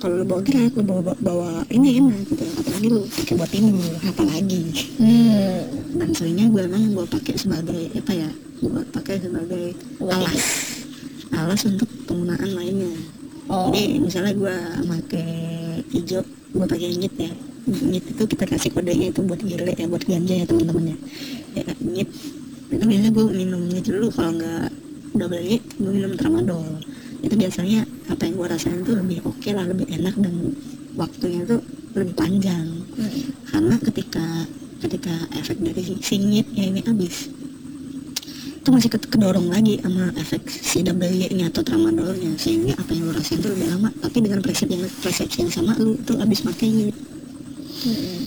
[0.00, 2.44] kalau lu bawa gerak lu bawa, bawa, bawa ini enak gitu.
[2.64, 4.62] Apalagi lu pakai buat tidur apalagi.
[4.96, 5.60] Hmm.
[5.92, 8.30] dan seringnya gue emang gue pakai sebagai apa ya
[8.64, 9.64] gue pakai sebagai
[10.00, 10.44] alas.
[11.32, 13.70] Alas untuk penggunaan lainnya oh.
[13.70, 15.28] Jadi misalnya gue pakai
[15.90, 17.32] hijau gue pakai nyit ya.
[17.66, 20.96] Nyit itu kita kasih kodenya itu buat gile ya buat ganja ya teman-teman ya.
[21.58, 22.10] Ya nyit
[22.72, 24.68] itu biasanya gue minum nyit dulu kalau nggak
[25.16, 26.64] udah beli gue minum tramadol.
[27.22, 30.34] Itu biasanya apa yang gue rasain tuh lebih oke lah lebih enak dan
[30.98, 31.60] waktunya tuh
[31.96, 32.82] lebih panjang.
[32.92, 33.08] Hmm.
[33.48, 34.44] karena ketika
[34.84, 37.32] ketika efek dari si sinyitnya ini habis
[38.62, 42.30] itu masih ke- kedorong lagi sama efek si WY nya atau tramadolnya.
[42.38, 43.90] Sehingga apa yang lo rasain itu lebih lama.
[43.90, 46.94] Tapi dengan persepsi yang persepsi yang sama lu tuh habis pakai nyit
[47.82, 48.22] Hmm.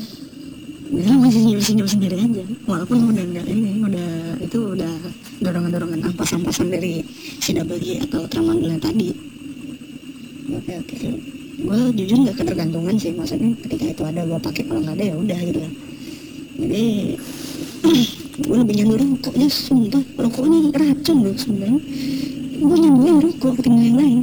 [1.24, 2.44] Masih senyum senyum sendiri aja.
[2.68, 4.92] Walaupun udah enggak ini udah itu udah
[5.40, 7.00] dorongan dorongan ampas ampasan dari
[7.40, 9.16] si WY atau tramadolnya tadi.
[10.52, 10.96] Oke oke.
[11.56, 13.16] Gue jujur nggak ketergantungan sih.
[13.16, 15.60] Maksudnya ketika itu ada gue pakai kalau nggak ada ya udah gitu.
[16.60, 16.86] Jadi
[18.36, 20.04] gue lebih nyandu rokoknya sumpah.
[20.20, 21.80] Rokoknya racun loh sebenarnya
[22.56, 24.20] gue nyanduin rokok ketimbang yang lain.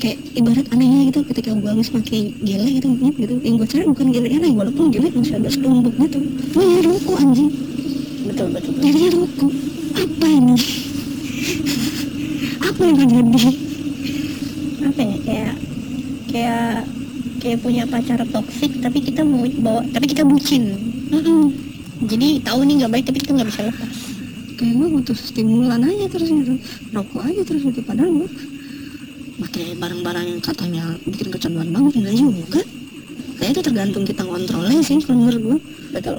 [0.00, 3.34] Kayak ibarat anehnya gitu ketika gue habis pakai gele gitu gitu.
[3.44, 6.18] Yang gue cari bukan gele lain walaupun gele masih ada setumpuk gitu.
[6.52, 7.50] Gue nyari rokok anjing.
[8.28, 8.84] Betul betul betul.
[8.84, 9.52] nyari rokok.
[9.90, 10.56] Apa ini?
[12.60, 13.70] Apa yang terjadi
[14.80, 15.54] apa ya kayak
[16.32, 16.68] kayak
[17.40, 20.76] kayak punya pacar toksik tapi kita mau bawa tapi kita bucin.
[21.12, 21.69] Mm-mm.
[22.10, 23.94] Jadi tahu nih nggak baik tapi kita nggak bisa lepas.
[24.58, 26.54] Kayak gue butuh stimulan aja terus gitu.
[26.90, 28.28] Rokok aja terus gitu padahal gue
[29.40, 32.62] pakai barang-barang yang katanya bikin kecanduan banget enggak juga.
[33.40, 35.58] Kayak itu tergantung kita ngontrolnya sih kalau menurut gue
[35.96, 36.18] betul.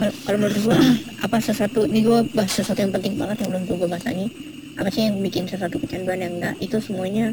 [0.00, 0.78] Kalau menurut gua
[1.22, 4.26] apa sesuatu ini gua bahas sesuatu yang penting banget yang belum gua bahas lagi.
[4.74, 7.30] Apa sih yang bikin sesuatu kecanduan yang enggak itu semuanya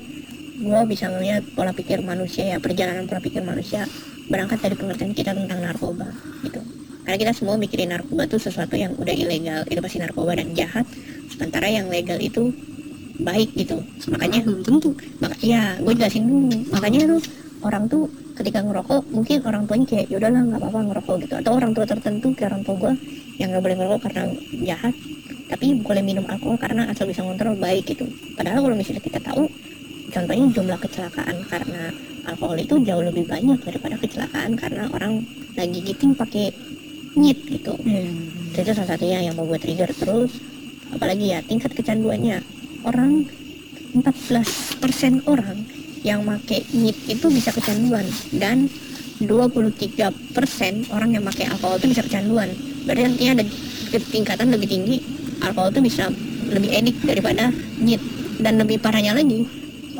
[0.61, 3.89] gua bisa ngeliat pola pikir manusia ya perjalanan pola pikir manusia
[4.29, 6.07] berangkat dari pengertian kita tentang narkoba
[6.45, 6.61] gitu
[7.12, 9.67] karena kita semua mikirin narkoba itu sesuatu yang udah ilegal.
[9.67, 10.88] Itu pasti narkoba dan jahat.
[11.28, 12.56] Sementara yang legal itu
[13.19, 13.84] baik gitu.
[14.15, 14.95] Makanya belum tentu.
[15.19, 16.56] maka ya gue jelasin dulu.
[16.71, 17.19] Makanya tuh
[17.67, 18.08] orang tuh
[18.39, 21.34] ketika ngerokok mungkin orang tuanya kayak yaudahlah nggak apa-apa ngerokok gitu.
[21.36, 22.93] Atau orang tua tertentu kayak orang tua gue
[23.43, 24.24] yang nggak boleh ngerokok karena
[24.71, 24.95] jahat
[25.52, 28.08] tapi boleh minum alkohol karena asal bisa ngontrol baik gitu.
[28.39, 29.52] Padahal kalau misalnya kita tahu
[30.15, 31.91] contohnya jumlah kecelakaan karena
[32.24, 35.28] alkohol itu jauh lebih banyak daripada kecelakaan karena orang
[35.60, 36.56] lagi giting pakai
[37.15, 37.76] nyit gitu.
[37.84, 38.08] Ya.
[38.52, 40.32] itu salah satunya yang mau gue trigger terus.
[40.91, 42.43] Apalagi ya tingkat kecanduannya.
[42.84, 43.28] Orang
[43.95, 45.67] 14% orang
[46.02, 48.04] yang make nyit itu bisa kecanduan.
[48.36, 48.67] Dan
[49.21, 52.50] 23% orang yang pakai alkohol itu bisa kecanduan.
[52.88, 53.45] Berarti artinya ada
[53.91, 54.97] tingkatan lebih tinggi
[55.45, 56.10] alkohol itu bisa
[56.52, 58.02] lebih edik daripada nyit.
[58.41, 59.45] Dan lebih parahnya lagi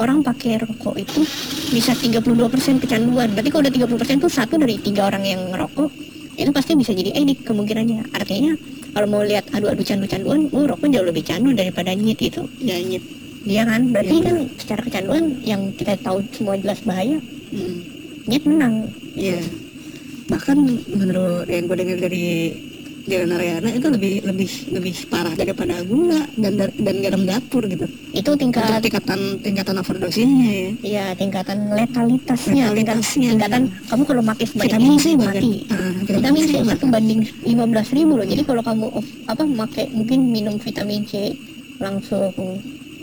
[0.02, 1.22] orang pakai rokok itu
[1.70, 3.32] bisa 32% kecanduan.
[3.36, 5.90] Berarti kalau udah 30% itu satu dari tiga orang yang ngerokok
[6.36, 8.54] itu pasti bisa jadi edik kemungkinannya artinya
[8.92, 13.04] kalau mau lihat adu-adu candu-canduan oh rokok jauh lebih candu daripada nyit itu ya nyit
[13.42, 14.26] Iya kan berarti Iya.
[14.30, 17.18] kan secara kecanduan yang kita tahu semua jelas bahaya
[17.50, 17.78] Mm.
[18.30, 18.86] nyit menang
[19.18, 19.42] Iya.
[20.30, 20.58] Bahkan
[20.94, 22.54] menurut yang gue dengar dari
[23.12, 27.84] Jalan Ariana itu lebih lebih lebih parah daripada gula dan dan garam dapur gitu.
[28.16, 30.70] itu Untuk tingkat tingkatan tingkatan overdosisnya ya.
[30.80, 33.30] Iya tingkatan letalitasnya, Letalitasnya.
[33.36, 35.52] tingkatan kamu kalau makin sebanyak Vitamin C mati.
[35.68, 38.24] Ah, Vitamin C satu banding 15 ribu loh.
[38.24, 38.86] Jadi kalau kamu
[39.28, 41.36] apa make mungkin minum vitamin C
[41.84, 42.32] langsung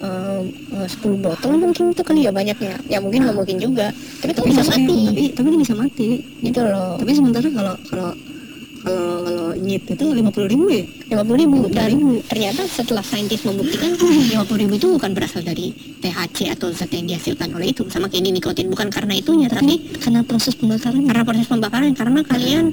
[0.01, 2.81] um, eh, 10 botol mungkin itu kali ya banyaknya.
[2.89, 3.93] Ya mungkin nggak mungkin juga.
[4.25, 4.99] Tapi itu bisa mati.
[5.05, 6.09] Tapi tapi bisa mati.
[6.41, 6.97] Gitu loh.
[6.97, 8.11] Tapi sementara kalau kalau
[8.89, 10.85] kalau kalau nyit itu lima puluh ribu ya.
[11.09, 12.29] 50 ribu dan 50.000.
[12.29, 17.49] ternyata setelah saintis membuktikan 50 ribu itu bukan berasal dari THC atau zat yang dihasilkan
[17.53, 21.49] oleh itu sama kayak ini nikotin bukan karena itunya tapi karena proses pembakaran karena proses
[21.49, 22.65] pembakaran karena kalian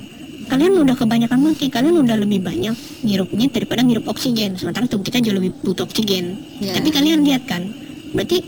[0.46, 5.18] kalian udah kebanyakan mati kalian udah lebih banyak ngirupnya daripada ngirup oksigen sementara tubuh kita
[5.24, 6.72] jauh lebih butuh oksigen Ya.
[6.76, 7.66] tapi kalian lihat kan
[8.16, 8.40] berarti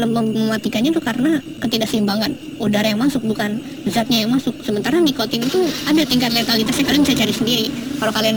[0.00, 4.56] mematikannya tuh karena ketidakseimbangan udara yang masuk bukan zatnya yang masuk.
[4.64, 7.66] Sementara nikotin itu ada tingkat letalitasnya kalian bisa cari sendiri.
[8.00, 8.36] Kalau kalian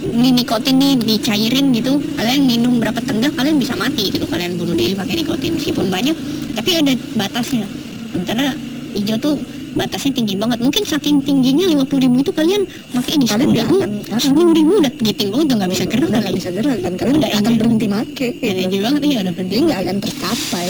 [0.00, 4.24] ini nikotin nih dicairin gitu kalian minum berapa tenggak kalian bisa mati gitu.
[4.24, 6.16] Kalian bunuh diri pakai nikotin meskipun banyak
[6.56, 7.68] tapi ada batasnya.
[8.10, 8.56] Sementara
[8.96, 9.36] hijau tuh
[9.70, 13.66] batasnya tinggi banget mungkin saking tingginya 50 ribu itu kalian pakai di Kalian 10 nggak
[13.66, 16.92] ribu akan- 10 ribu udah giting banget udah nggak bisa gerak nggak bisa gerak dan
[16.94, 17.58] kalian nggak akan enjoy.
[17.58, 18.76] berhenti make ya gitu.
[18.80, 20.68] banget iya udah berhenti nggak akan tercapai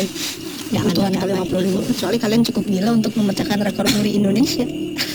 [0.70, 4.64] kebutuhan kalian 50 ribu kecuali kalian cukup gila untuk memecahkan rekor muri Indonesia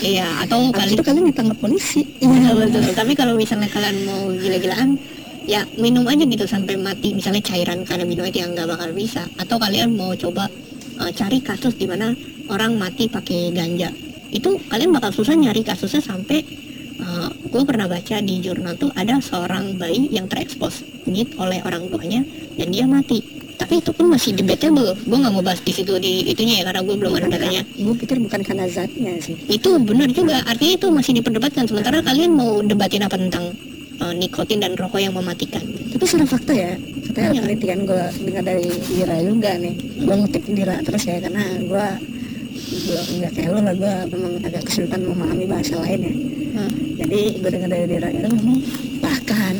[0.01, 2.81] iya atau Habis kali itu kalian ditangkap polisi Iya betul.
[2.91, 4.97] Tapi kalau misalnya kalian mau gila-gilaan,
[5.45, 7.13] ya minum aja gitu sampai mati.
[7.13, 9.29] Misalnya cairan kanabinoid yang nggak bakal bisa.
[9.37, 10.49] Atau kalian mau coba
[10.99, 12.13] uh, cari kasus di mana
[12.51, 13.89] orang mati pakai ganja.
[14.31, 16.65] Itu kalian bakal susah nyari kasusnya sampai
[17.55, 22.23] gue pernah baca di jurnal tuh ada seorang bayi yang terekspos nyit oleh orang tuanya
[22.59, 23.23] dan dia mati.
[23.55, 24.91] Tapi itu pun masih debatable.
[25.07, 27.95] Gue nggak mau bahas di situ di itunya ya karena gue belum ada datanya gue
[27.95, 32.59] pikir bukan karena zatnya sih itu benar juga artinya itu masih diperdebatkan sementara kalian mau
[32.59, 33.55] debatin apa tentang
[34.01, 35.61] uh, nikotin dan rokok yang mematikan.
[35.63, 36.71] Tapi secara fakta ya
[37.07, 37.41] katanya Iya.
[37.43, 39.75] penelitian gue dengar dari Dira juga nih.
[40.03, 41.85] Gue ngutip Dira terus ya karena gue
[42.55, 46.13] gue nggak kayak lo lah gue memang agak kesulitan memahami bahasa lain ya.
[46.55, 46.71] Hmm.
[46.95, 48.59] jadi gue dengar dari Dira itu memang
[49.03, 49.55] bahkan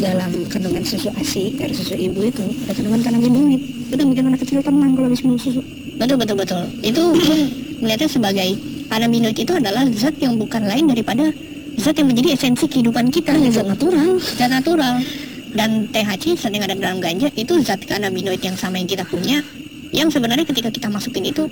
[0.00, 3.60] dalam kandungan susu asi dari susu ibu itu ada kandungan kanabinoid
[3.92, 5.60] itu bikin anak kecil tenang kalau habis minum susu.
[6.00, 6.62] Betul betul betul.
[6.80, 7.38] Itu pun
[7.84, 8.48] melihatnya sebagai
[8.88, 11.28] kanabinoid itu adalah zat yang bukan lain daripada
[11.80, 15.00] zat yang menjadi esensi kehidupan kita zat natural zat natural.
[15.50, 19.42] Dan THC zat yang ada dalam ganja itu zat kanabinoid yang sama yang kita punya
[19.90, 21.50] yang sebenarnya ketika kita masukin itu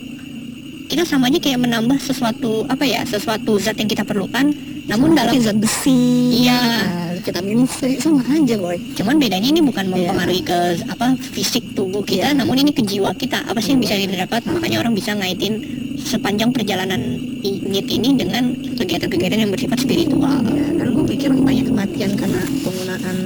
[0.87, 4.55] kita sama aja kayak menambah sesuatu apa ya sesuatu zat yang kita perlukan
[4.89, 6.01] namun dalam Pakai zat besi.
[6.47, 6.57] Iya.
[6.57, 8.79] nah, vitamin C sama aja boy.
[8.97, 9.93] Cuman bedanya ini bukan Iya.
[9.93, 12.39] mempengaruhi ke apa fisik tubuh kita Iya.
[12.39, 13.45] namun ini ke jiwa kita.
[13.45, 15.61] Apa sih yang bisa didapat makanya orang bisa ngaitin
[16.01, 17.21] sepanjang perjalanan
[17.69, 20.41] nyit ini dengan kegiatan-kegiatan yang bersifat spiritual.
[20.49, 23.17] Ya, dan gue pikir banyak kematian karena penggunaan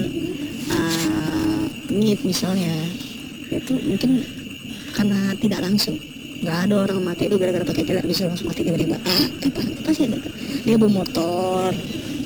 [0.68, 2.74] uh, NIT misalnya.
[3.52, 4.26] Itu mungkin
[4.92, 5.96] karena tidak langsung.
[6.42, 8.98] Nggak ada orang mati itu gara-gara pakai tidak bisa langsung mati tiba-tiba.
[8.98, 9.62] Ah apa?
[9.62, 10.10] Apa sih
[10.66, 11.70] dia bawa motor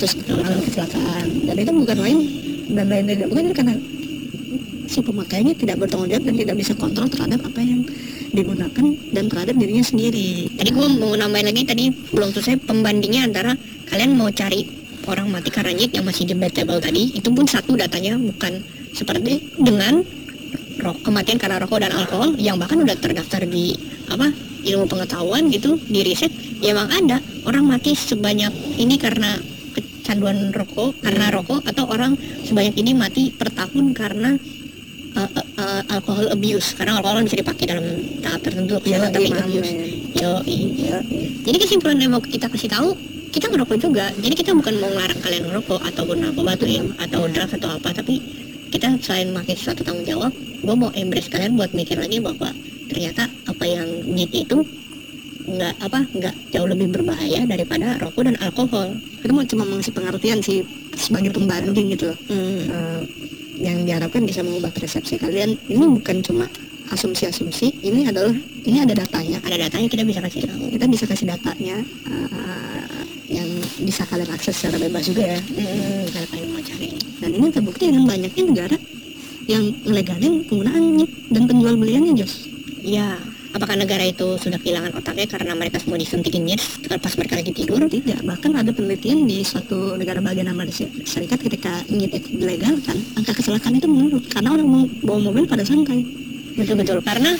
[0.01, 1.27] terus mengalami kecelakaan.
[1.45, 2.19] Dan itu bukan lain
[2.73, 3.75] dan lain tidak bukan karena
[4.87, 7.83] si pemakainya tidak bertanggung jawab dan tidak bisa kontrol terhadap apa yang
[8.33, 10.51] digunakan dan terhadap dirinya sendiri.
[10.57, 13.53] Tadi gue mau nambahin lagi tadi belum selesai pembandingnya antara
[13.91, 14.67] kalian mau cari
[15.07, 18.59] orang mati karena yang masih debatable tadi itu pun satu datanya bukan
[18.91, 20.03] seperti dengan
[20.83, 23.79] ro- kematian karena rokok dan alkohol yang bahkan udah terdaftar di
[24.11, 24.31] apa
[24.67, 29.39] ilmu pengetahuan gitu di riset ya emang ada orang mati sebanyak ini karena
[29.75, 34.35] kecanduan rokok karena rokok atau orang sebanyak ini mati per tahun karena
[35.15, 37.85] uh, uh, uh, alcohol abuse karena alkohol bisa dipakai dalam
[38.23, 40.15] tahap tertentu Iya, tapi iya, abuse amin.
[40.17, 40.59] Yoi.
[40.79, 40.99] ya,
[41.43, 42.95] Jadi kesimpulan yang mau kita kasih tahu,
[43.35, 44.09] kita ngerokok juga.
[44.17, 47.91] Jadi kita bukan mau ngelarang kalian ngerokok ataupun narkoba tuh ya, atau drugs atau apa,
[47.93, 48.23] tapi
[48.71, 52.51] kita selain makin suatu tanggung jawab, gue mau embrace kalian buat mikir lagi bahwa
[52.87, 54.59] ternyata apa yang NIT itu
[55.47, 58.99] nggak apa nggak jauh lebih berbahaya daripada rokok dan alkohol.
[59.23, 60.67] itu mau cuma mengasih pengertian sih
[60.99, 62.59] sebagai pembanding gitu loh Hmm.
[62.67, 63.01] Eh,
[63.57, 66.47] yang diharapkan bisa mengubah persepsi kalian ini bukan cuma
[66.93, 68.35] asumsi-asumsi ini adalah
[68.67, 69.43] ini ada datanya.
[69.43, 70.71] Ada datanya kita bisa kasih tahu.
[70.71, 73.49] kita bisa kasih datanya eh, yang
[73.83, 75.41] bisa kalian akses secara bebas juga ya.
[75.41, 76.91] Hmm, kalau kalian mau cari.
[77.17, 78.77] dan ini terbukti dengan banyaknya negara
[79.47, 82.51] yang ngelegalin penggunaan NIT dan penjual beliannya Jos.
[82.87, 83.19] Ya,
[83.55, 87.83] apakah negara itu sudah kehilangan otaknya karena mereka semua disuntikin nyet pas mereka lagi tidur?
[87.87, 93.33] tidak bahkan ada penelitian di suatu negara bagian Amerika Serikat ketika NIT itu dilegalkan angka
[93.37, 96.03] kecelakaan itu menurun karena orang mau bawa mobil pada santai
[96.57, 97.37] betul-betul karena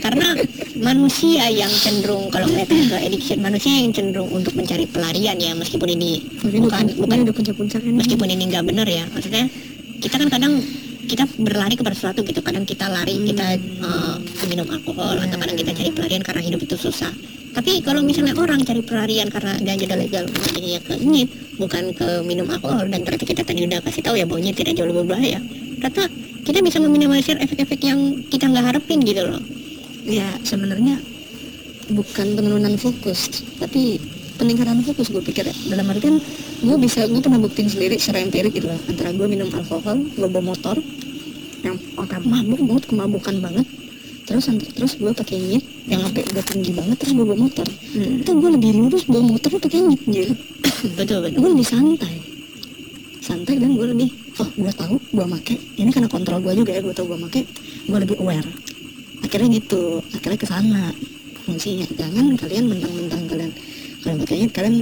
[0.00, 0.38] karena
[0.80, 5.88] manusia yang cenderung kalau ngeliat ke addiction manusia yang cenderung untuk mencari pelarian ya meskipun
[5.92, 7.92] ini bukan bukan nih.
[7.92, 9.50] meskipun ini nggak benar ya maksudnya
[9.98, 10.62] kita kan kadang
[11.08, 12.44] kita berlari kepada sesuatu gitu.
[12.44, 14.16] Kadang kita lari kita eh,
[14.46, 17.10] minum alkohol atau kadang kita cari pelarian karena hidup itu susah.
[17.56, 22.46] Tapi kalau misalnya orang cari pelarian karena ganja legal jadinya ke nyit bukan ke minum
[22.46, 25.40] alkohol dan ternyata kita tadi udah kasih tahu ya nyit tidak jauh lebih berbahaya.
[25.80, 26.06] Ternyata
[26.44, 29.42] kita bisa meminimalisir efek-efek yang kita nggak harapin gitu loh.
[30.04, 31.00] Ya sebenarnya
[31.88, 33.96] bukan penurunan fokus tapi
[34.38, 35.54] peningkatan fokus gue pikir ya.
[35.74, 36.22] dalam artian
[36.62, 38.78] gue bisa gue pernah buktiin sendiri secara empirik gitu loh.
[38.86, 40.78] Antara gue minum alkohol gue bawa motor
[41.66, 43.66] yang otak mabuk banget kemabukan banget.
[44.24, 44.44] Terus
[44.76, 47.66] terus gue pakai nyit yang sampai udah tinggi banget terus gue bawa motor.
[47.66, 48.22] Hmm.
[48.22, 50.32] itu gue lebih lurus bawa motor pakai nyit jadi
[50.94, 51.38] betul betul.
[51.42, 52.14] Gue lebih santai.
[53.18, 55.56] Santai dan gue lebih oh gue tahu gue make.
[55.76, 57.42] Ini karena kontrol gue juga ya gue tahu gue make.
[57.90, 58.46] Gue lebih aware.
[59.26, 60.94] Akhirnya gitu akhirnya ke sana
[61.42, 61.86] fungsinya.
[61.98, 63.52] Jangan kalian mentang-mentang kalian
[64.02, 64.76] kalian pakainya kalian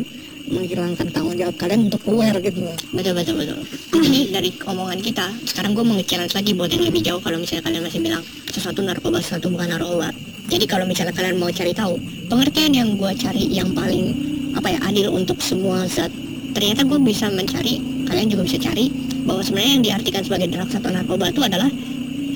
[0.46, 2.62] menghilangkan tanggung jawab kalian untuk aware gitu.
[2.62, 3.59] Loh betul betul betul.
[4.07, 5.26] Ini dari omongan kita.
[5.42, 8.81] Sekarang gue mau challenge lagi buat yang lebih jauh kalau misalnya kalian masih bilang sesuatu
[8.83, 10.14] narkoba sesuatu bukan narkoba.
[10.46, 11.98] Jadi kalau misalnya kalian mau cari tahu
[12.31, 14.14] pengertian yang gue cari yang paling
[14.55, 16.09] apa ya adil untuk semua zat
[16.57, 18.88] ternyata gue bisa mencari kalian juga bisa cari
[19.26, 21.68] bahwa sebenarnya yang diartikan sebagai drugs atau narkoba itu adalah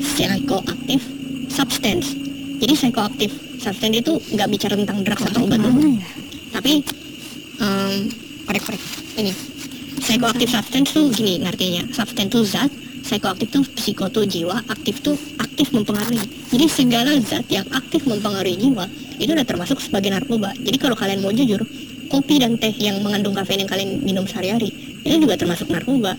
[0.03, 1.03] psychoactive
[1.47, 2.19] substance.
[2.59, 5.63] Jadi psychoactive substance itu nggak bicara tentang drugs atau obat?
[6.61, 6.85] Tapi
[7.65, 8.05] um,
[8.45, 8.83] korek korek.
[9.17, 9.33] Ini
[10.05, 11.89] psychoactive substance tuh gini artinya.
[11.89, 12.71] Substance tuh zat
[13.01, 16.21] psychoactive tuh psiko tuh jiwa aktif tuh aktif mempengaruhi.
[16.53, 18.85] Jadi segala zat yang aktif mempengaruhi jiwa
[19.17, 20.53] itu udah termasuk sebagai narkoba.
[20.61, 21.65] Jadi kalau kalian mau jujur
[22.13, 24.69] kopi dan teh yang mengandung kafein yang kalian minum sehari-hari
[25.01, 26.13] itu juga termasuk narkoba.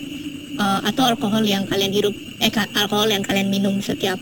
[0.51, 4.17] Eh, atau alkohol yang kalian hirup eh alkohol yang kalian minum setiap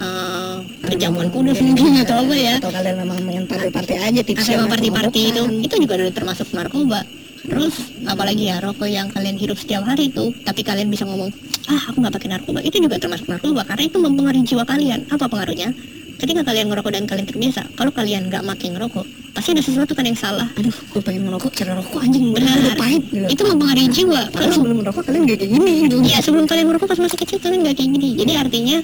[0.00, 0.49] eh,
[0.80, 2.54] kejamuan kudus mungkin atau apa ya.
[2.56, 5.42] Atau kalian memang main party-party aja tips atau party-party itu.
[5.60, 7.00] itu juga udah termasuk narkoba.
[7.40, 11.32] Terus apalagi ya rokok yang kalian hirup setiap hari itu tapi kalian bisa ngomong
[11.72, 12.60] ah aku nggak pakai narkoba.
[12.60, 15.08] Itu juga termasuk narkoba karena itu mempengaruhi jiwa kalian.
[15.08, 15.72] Apa pengaruhnya?
[16.20, 20.04] Ketika kalian ngerokok dan kalian terbiasa kalau kalian nggak makin ngerokok pasti ada sesuatu kan
[20.04, 20.44] yang salah.
[20.52, 22.60] Aduh gue pengen ngerokok cara rokok anjing benar.
[22.60, 23.24] udah pahit gitu.
[23.24, 24.20] itu mempengaruhi jiwa.
[24.28, 25.96] Kalau sebelum ngerokok kalian gak kayak gini gitu.
[26.04, 28.08] Iya sebelum kalian merokok pas masih kecil kalian nggak kayak gini.
[28.20, 28.76] Jadi artinya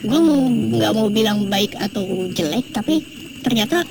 [0.00, 3.04] gue mau nggak mau bilang baik atau jelek, tapi
[3.44, 3.84] ternyata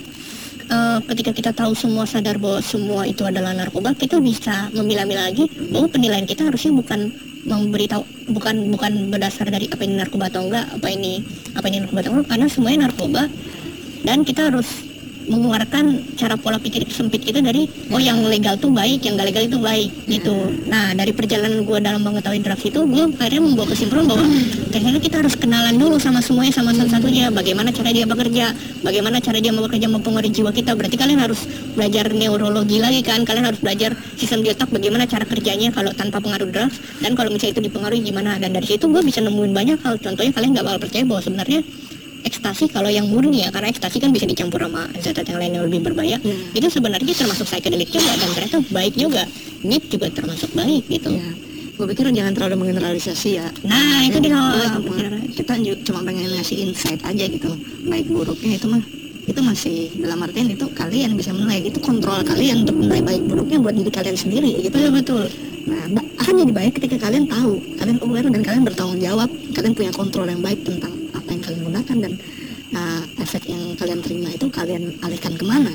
[0.70, 5.46] eh, ketika kita tahu semua sadar bahwa semua itu adalah narkoba, kita bisa memilah-milah lagi
[5.70, 8.04] bahwa penilaian kita harusnya bukan memberitahu
[8.36, 11.24] bukan bukan berdasar dari apa ini narkoba atau enggak, apa ini
[11.56, 13.24] apa ini narkoba atau enggak, karena semuanya narkoba.
[14.00, 14.89] Dan kita harus
[15.30, 19.44] mengeluarkan cara pola pikir sempit kita dari oh yang legal tuh baik yang gak legal
[19.46, 20.36] itu baik gitu.
[20.66, 24.26] Nah dari perjalanan gue dalam mengetahui drugs itu gue akhirnya membuat kesimpulan bahwa
[24.74, 27.30] ternyata kita harus kenalan dulu sama semuanya sama satu-satunya.
[27.30, 30.74] Bagaimana cara dia bekerja bagaimana cara dia bekerja mempengaruhi jiwa kita.
[30.74, 31.46] Berarti kalian harus
[31.78, 33.22] belajar neurologi lagi kan?
[33.24, 37.30] Kalian harus belajar sistem di otak bagaimana cara kerjanya kalau tanpa pengaruh drugs dan kalau
[37.30, 38.42] misalnya itu dipengaruhi gimana?
[38.42, 40.02] Dan dari situ gue bisa nemuin banyak hal.
[40.02, 41.62] Contohnya kalian gak bakal percaya bahwa sebenarnya
[42.22, 45.66] ekstasi kalau yang murni ya karena ekstasi kan bisa dicampur sama zat-zat yang lain yang
[45.66, 46.52] lebih berbahaya Hmm.
[46.52, 49.24] itu sebenarnya termasuk psychedelic juga dan ternyata baik juga
[49.62, 51.30] NIP juga termasuk baik gitu Ya.
[51.76, 53.48] Gue pikir jangan terlalu mengeneralisasi ya.
[53.64, 57.56] nah itu dia Gua cuma- kita cuma pengen ngasih insight aja gitu.
[57.86, 58.84] Baik buruknya itu mah
[59.24, 63.58] itu masih dalam artian itu kalian bisa menilai itu kontrol kalian untuk menilai baik buruknya
[63.60, 65.24] buat diri kalian sendiri gitu betul betul
[65.70, 65.86] Nah,
[66.18, 70.26] akan jadi baik ketika kalian tahu, kalian aware dan kalian bertanggung jawab, kalian punya kontrol
[70.26, 70.90] yang baik tentang
[71.50, 72.14] kalian gunakan dan
[72.70, 75.74] nah, efek yang kalian terima itu kalian alihkan ke mana.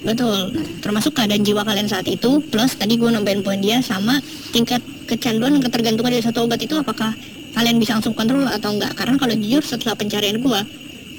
[0.00, 0.48] betul
[0.80, 4.16] termasuk keadaan jiwa kalian saat itu plus tadi gue nambahin poin dia sama
[4.48, 7.12] tingkat kecanduan ketergantungan dari satu obat itu apakah
[7.52, 10.60] kalian bisa langsung kontrol atau enggak karena kalau jujur setelah pencarian gue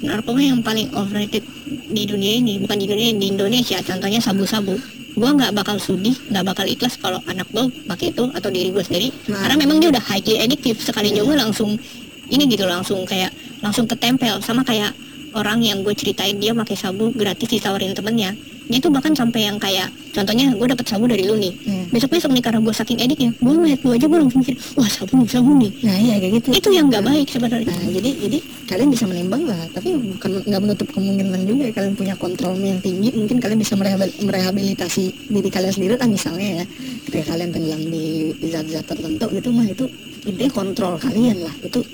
[0.02, 1.46] narkoba yang paling overrated
[1.94, 4.74] di dunia ini bukan di dunia di Indonesia contohnya sabu-sabu
[5.14, 8.82] gue nggak bakal sudi nggak bakal ikhlas kalau anak gue pakai itu atau diri gue
[8.82, 9.46] sendiri Nah.
[9.46, 11.78] karena memang dia udah highly addictive sekali nyoba langsung
[12.34, 13.30] ini gitu langsung kayak
[13.62, 14.92] langsung ketempel sama kayak
[15.32, 18.36] orang yang gue ceritain dia pakai sabu gratis ditawarin temennya.
[18.62, 21.52] Dia tuh bahkan sampai yang kayak contohnya gue dapet sabu dari lu nih.
[21.66, 21.84] Hmm.
[21.92, 24.88] besok besok nih karena gue saking ediknya gue ngeliat gue aja gue langsung mikir wah
[24.88, 25.72] sabu nih sabu nih.
[25.84, 26.48] Nah, iya kayak gitu.
[26.56, 27.68] itu yang nggak baik sebenarnya.
[27.68, 28.38] Nah, jadi jadi
[28.72, 33.12] kalian bisa menimbang lah, tapi bukan nggak menutup kemungkinan juga kalian punya kontrol yang tinggi,
[33.12, 36.64] mungkin kalian bisa merehabil- merehabilitasi diri kalian sendiri lah misalnya ya,
[37.04, 38.04] ketika kalian tenggelam di
[38.48, 39.84] zat-zat tertentu gitu mah itu
[40.24, 41.84] intinya kontrol kalian lah, itu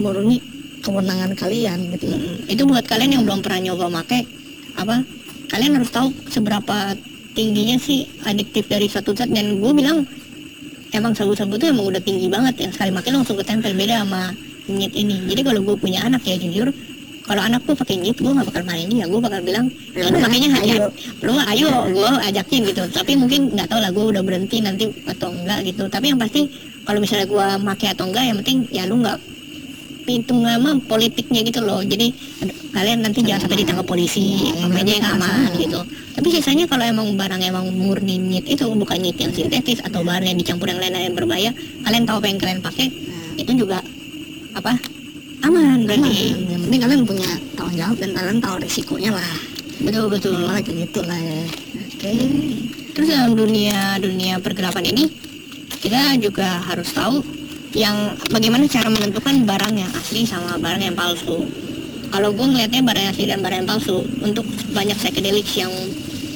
[0.00, 0.40] murni
[0.82, 2.10] kewenangan kalian gitu.
[2.10, 4.26] Mm, itu buat kalian yang belum pernah nyoba make
[4.74, 5.06] apa
[5.48, 6.96] kalian harus tahu seberapa
[7.32, 9.30] tingginya sih adiktif dari satu zat.
[9.30, 10.04] Dan gue bilang
[10.92, 12.68] emang sabu-sabu tuh emang udah tinggi banget.
[12.68, 13.72] Yang sekali makin langsung ketempel.
[13.72, 14.34] Beda sama
[14.68, 15.16] nyit ini.
[15.30, 16.68] Jadi kalau gue punya anak ya jujur
[17.22, 19.06] kalau anak gue pakai nyit gue gak bakal main dia.
[19.06, 20.86] Gue bakal bilang ya lu makanya hati Ayo.
[21.22, 22.82] lu ayo gue ajakin gitu.
[22.90, 25.86] Tapi mungkin nggak tahu lah gue udah berhenti nanti atau enggak gitu.
[25.86, 26.50] Tapi yang pasti
[26.82, 29.18] kalau misalnya gue make atau enggak yang penting ya lu nggak
[30.02, 32.10] pintu nama politiknya gitu loh jadi
[32.42, 35.80] ad- kalian nanti jangan sampai ditangkap polisi aja yang aman gitu
[36.12, 40.26] tapi sisanya kalau emang barang emang murni nyit itu bukan nyit yang sintetis atau bahan
[40.26, 41.50] yang dicampur yang lain-lain yang berbahaya
[41.82, 42.86] kalian tahu apa yang kalian pakai
[43.38, 43.80] itu juga
[44.52, 44.76] apa
[45.42, 49.30] aman berarti Yang penting kalian punya tanggung jawab dan kalian tahu resikonya lah.
[49.82, 51.42] betul betul Malah kayak gitu lah ya.
[51.82, 52.12] Oke.
[52.94, 55.10] Terus dalam dunia dunia pergelapan ini
[55.82, 57.24] kita juga harus tahu
[57.72, 61.48] yang bagaimana cara menentukan barang yang asli sama barang yang palsu.
[62.12, 64.44] Kalau gue ngeliatnya barang yang asli dan barang yang palsu untuk
[64.76, 65.72] banyak psychedelic yang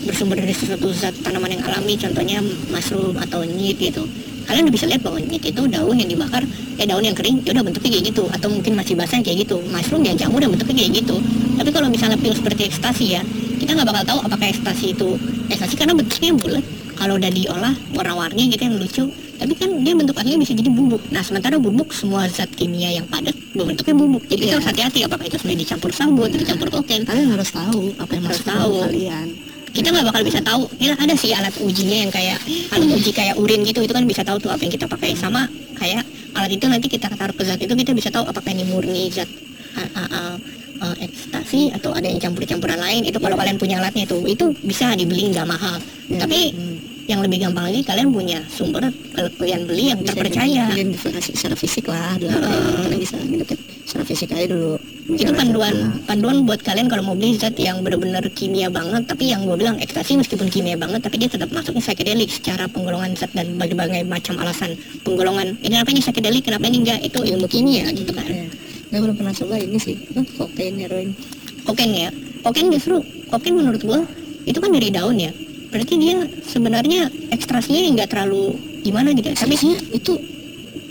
[0.09, 2.41] bersumber dari sesuatu zat tanaman yang alami, contohnya
[2.73, 4.09] mushroom atau nyit gitu.
[4.47, 6.47] Kalian udah bisa lihat bahwa nyit itu daun yang dibakar,
[6.79, 9.59] ya daun yang kering, ya udah bentuknya kayak gitu, atau mungkin masih basah kayak gitu.
[9.69, 11.19] Mushroom ya jamur dan bentuknya kayak gitu.
[11.59, 13.23] Tapi kalau misalnya pil seperti ekstasi ya,
[13.57, 15.17] kita nggak bakal tahu apakah ekstasi itu
[15.49, 16.65] ekstasi karena bentuknya bulat
[16.97, 19.05] kalau udah diolah warna-warni gitu yang lucu
[19.37, 21.03] tapi kan dia bentuk aslinya bisa jadi bubuk.
[21.09, 24.23] Nah sementara bubuk semua zat kimia yang padat bentuknya bubuk.
[24.27, 24.55] Jadi kita Iya.
[24.59, 28.25] harus hati-hati apakah itu sebenarnya dicampur sabun atau dicampur kokain kalian harus tahu apa yang
[28.25, 28.73] Harus tahu.
[28.85, 29.29] kalian.
[29.71, 30.63] Kita nggak bakal bisa tahu.
[30.81, 32.39] Ya ada sih alat ujinya yang kayak
[32.73, 33.85] alat uji kayak urin gitu.
[33.85, 35.13] Itu kan bisa tahu tuh apa yang kita pakai.
[35.13, 35.45] Sama
[35.77, 36.01] kayak
[36.33, 39.29] alat itu nanti kita taruh ke zat itu kita bisa tahu apakah ini murni zat
[39.77, 40.35] uh, uh, uh,
[40.81, 43.05] uh, ekstasi atau ada yang campur-campuran lain.
[43.05, 45.77] Itu kalau kalian punya alatnya tuh itu bisa dibeli nggak mahal.
[46.09, 46.76] Ya, tapi hmm.
[47.07, 48.91] Yang lebih gampang lagi kalian punya sumber
[49.39, 50.67] kalian beli yang terpercaya.
[50.75, 54.75] identifikasi secara fisik lah dulu kalian bisa ngintipin secara fisik aja dulu.
[55.15, 59.47] Itu panduan panduan buat kalian kalau mau beli zat yang benar-benar kimia banget tapi yang
[59.47, 63.55] gue bilang ekstasi meskipun kimia banget tapi dia tetap masuknya psychedelic secara penggolongan zat dan
[63.55, 64.75] berbagai macam alasan
[65.07, 65.55] penggolongan.
[65.63, 66.43] Ini kenapa ini psychedelic?
[66.43, 67.01] Kenapa ini enggak?
[67.07, 68.27] Itu ilmu kimia gitu kan.
[68.27, 68.51] ya.
[68.91, 69.95] Gue belum pernah coba ini sih.
[70.19, 71.15] Huh, kokain heroin.
[71.63, 72.11] Kokain ya?
[72.43, 72.99] Kokain justru
[73.31, 74.01] kokain menurut gue
[74.47, 75.31] itu kan dari daun ya
[75.77, 76.17] berarti dia
[76.49, 80.13] sebenarnya ekstrasinya nggak terlalu gimana gitu ya tapi tapi itu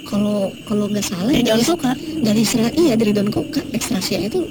[0.05, 2.43] kalau kalau nggak salah dari daun dari, koka dari
[2.77, 4.45] iya dari daun koka ekstrasinya itu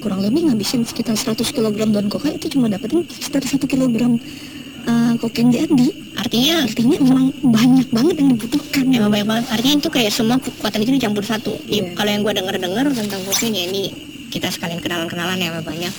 [0.00, 3.92] kurang lebih ngabisin sekitar 100 kg daun koka itu cuma dapetin sekitar 1 kg
[4.88, 5.80] uh, kokain DMD
[6.16, 9.44] artinya artinya memang banyak banget yang dibutuhkan Emang banyak banget.
[9.50, 11.50] Artinya itu kayak semua kekuatan itu dicampur satu.
[11.66, 11.98] Iya.
[11.98, 13.90] Kalau yang gue denger-dengar tentang kokain ya ini
[14.30, 15.92] kita sekalian kenalan-kenalan ya sama banyak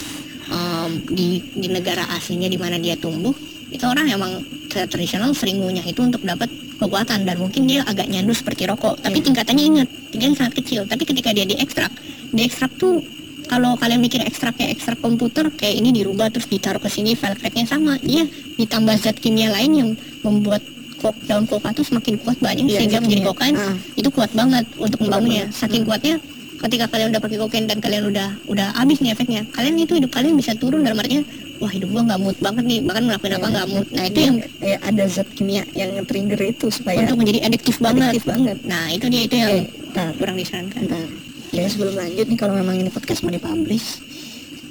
[0.46, 3.34] Em, di di negara aslinya di mana dia tumbuh
[3.68, 4.32] itu orang emang
[4.70, 9.00] tradisional sering ngunyah itu untuk dapat kekuatan dan mungkin dia agak nyandu seperti rokok.
[9.00, 9.26] Tapi Iya.
[9.26, 10.82] tingkatannya ingat tingkatannya sangat kecil.
[10.84, 11.92] Tapi ketika dia diekstrak
[12.30, 13.00] diekstrak tuh
[13.46, 17.38] kalau kalian mikir ekstrak kayak ekstrak komputer kayak ini dirubah terus ditaruh ke sini file
[17.38, 17.96] rate-nya sama.
[18.00, 19.90] Dia ditambah zat kimia lain yang
[20.22, 20.60] membuat
[20.96, 23.78] kok daun koka tuh semakin kuat banyak Iya, sehingga menjadi kokain Ah.
[23.94, 25.48] itu kuat banget untuk membangunnya.
[25.52, 26.18] saking kuatnya
[26.58, 30.10] ketika kalian udah pakai kokain dan kalian udah udah habis nih efeknya kalian itu hidup
[30.10, 31.22] kalian bisa turun dalam artinya
[31.62, 32.80] wah hidup gua nggak mood banget nih.
[32.84, 33.88] Bahkan ngelakuin apa nggak mood.
[33.96, 38.12] Nah itu yang ya, ada zat kimia yang trigger itu supaya untuk menjadi adiktif banget.
[38.12, 38.58] Adiktif banget.
[38.68, 39.56] Nah itu dia itu yang
[39.96, 40.84] nah, kurang disarankan.
[40.86, 41.08] Bentar.
[41.56, 44.04] Ya sebelum lanjut nih kalau memang ini podcast mau dipublish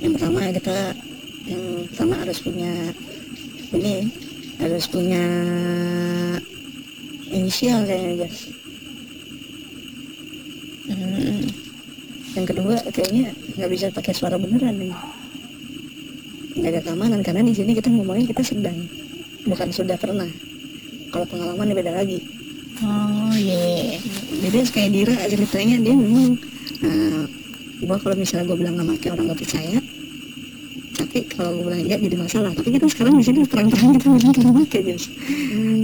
[0.05, 0.93] Yang pertama kita
[1.49, 2.73] Yang pertama harus punya
[3.73, 3.95] Ini
[4.61, 5.25] Harus punya
[7.35, 8.39] Inisial kayaknya guys.
[10.93, 11.43] Hmm,
[12.37, 14.93] Yang kedua kayaknya nggak bisa pakai suara beneran nih
[16.65, 18.77] Ada keamanan karena di sini kita ngomongin kita sedang
[19.45, 20.25] Bukan sudah pernah.
[21.13, 22.25] Kalau pengalaman beda lagi.
[22.81, 24.01] Oh iya.
[24.41, 26.41] Jadi kayak Dira ceritanya dia memang
[26.81, 27.23] uh,
[27.85, 29.79] gua kalau misalnya gue bilang nggak pakai orang nggak percaya
[30.95, 32.51] tapi kalau gue bilang enggak jadi masalah.
[32.57, 35.05] Tapi kita sekarang di sini terang-terang kita bilang kita pakai Jess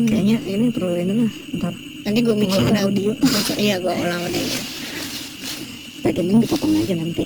[0.09, 1.74] kayaknya ini perlu ini lah ntar.
[2.01, 3.12] Nanti gue Ulang audio.
[3.61, 4.81] Iya gue ulang audionya
[6.11, 7.24] bagian ini dipotong aja nanti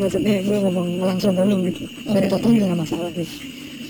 [0.00, 2.14] maksudnya gue ngomong langsung dulu gitu Oke.
[2.14, 3.28] dari potong juga nggak masalah sih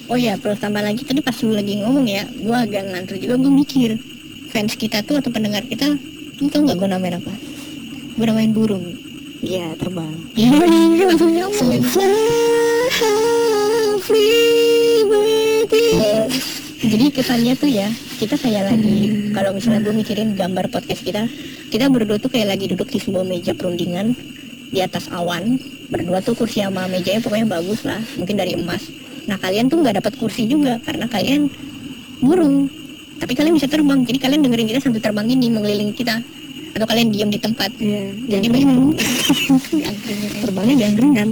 [0.06, 3.42] Oh iya, perlu tambah lagi tadi pas lu lagi ngomong ya, gua agak ngantur juga
[3.42, 3.90] gue mikir
[4.54, 5.98] fans kita tuh atau pendengar kita,
[6.38, 7.34] lu tau nggak gue namain apa?
[8.14, 8.86] Gue namain burung.
[9.42, 11.82] iya terbang Iya, iya, langsung nyambung.
[16.86, 17.90] Jadi kesannya tuh ya,
[18.22, 21.26] kita kayak lagi kalau misalnya gue mikirin gambar podcast kita,
[21.74, 24.14] kita berdua tuh kayak lagi duduk di sebuah meja perundingan
[24.76, 25.56] di atas awan,
[25.88, 28.84] berdua tuh kursi sama mejanya pokoknya bagus lah, mungkin dari emas.
[29.24, 31.48] Nah kalian tuh nggak dapat kursi juga karena kalian
[32.20, 32.68] burung,
[33.16, 34.04] tapi kalian bisa terbang.
[34.04, 36.20] Jadi kalian dengerin kita sambil terbang ini mengelilingi kita,
[36.76, 37.72] atau kalian diam di tempat.
[37.80, 38.92] iya Jadi memang
[40.44, 41.28] terbangnya diangkringan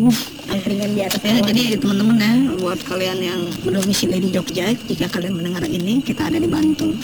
[0.48, 2.32] angkringan di atas Ya, jadi teman-teman ya,
[2.64, 6.96] buat kalian yang berdomisili di Jogja, jika kalian mendengar ini, kita ada di Bantul.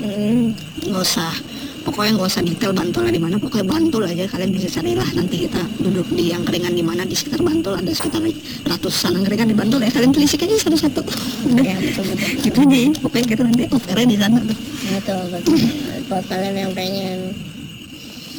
[0.00, 0.54] Hmm.
[0.86, 1.34] Nggak usah,
[1.82, 4.24] pokoknya nggak usah detail Bantulnya di mana, pokoknya Bantul aja.
[4.26, 8.20] Kalian bisa carilah nanti kita duduk di angkringan di mana di sekitar Bantul ada sekitar
[8.66, 9.90] ratusan angkringan di Bantul ya.
[9.90, 11.02] Kalian telisik aja satu-satu.
[11.50, 12.28] Udah, Ya, betul betul.
[12.44, 12.78] gitu aja.
[13.00, 14.58] Pokoknya kita nanti offer di sana tuh.
[14.90, 15.56] Betul betul.
[16.08, 17.18] Buat kalian yang pengen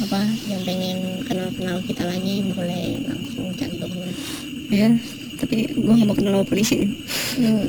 [0.02, 0.20] apa,
[0.50, 3.90] yang pengen kenal-kenal kita lagi boleh langsung cantum.
[4.72, 4.88] Ya,
[5.38, 6.88] tapi gue nggak mau kenal sama polisi.
[7.38, 7.68] Hmm.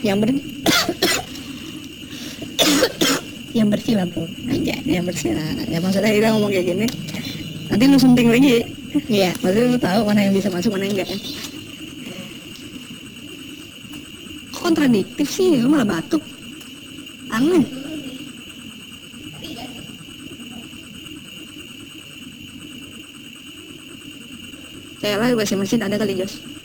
[0.00, 0.30] Yang ber
[3.58, 5.48] yang bersih lah bro Aja, yang bersih lah.
[5.66, 6.86] Ya maksudnya kita ngomong kayak gini,
[7.68, 8.62] nanti lu sunting lagi.
[9.10, 9.30] Iya.
[9.42, 11.18] Maksudnya lu tahu mana yang bisa masuk, mana yang enggak ya.
[14.54, 16.22] Kok kontradiktif sih, lu malah batuk.
[17.28, 17.66] Aneh.
[24.98, 26.57] Kayaknya bahasa mesin ada kali Jos.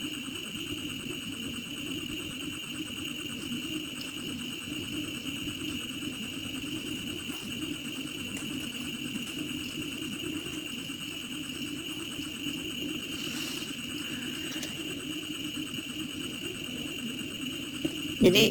[18.22, 18.42] Jadi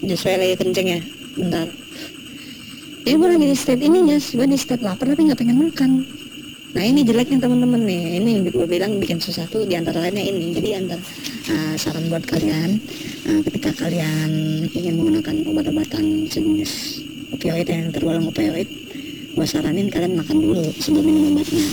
[0.00, 1.00] Joshua lagi kenceng ya,
[1.36, 1.68] bentar.
[3.04, 5.90] ya gue lagi di state ini ya gue di state lapar tapi nggak pengen makan.
[6.70, 8.22] Nah ini jeleknya teman-teman nih.
[8.22, 10.54] Ini yang gue bilang bikin susah tuh di antara lainnya ini.
[10.54, 11.02] Jadi antara
[11.50, 12.78] uh, saran buat kalian
[13.26, 14.30] uh, ketika kalian
[14.70, 17.02] ingin menggunakan obat-obatan sejenis
[17.34, 18.68] opioid yang tergolong opioid
[19.30, 21.68] gue saranin kalian makan dulu sebelum minum obatnya.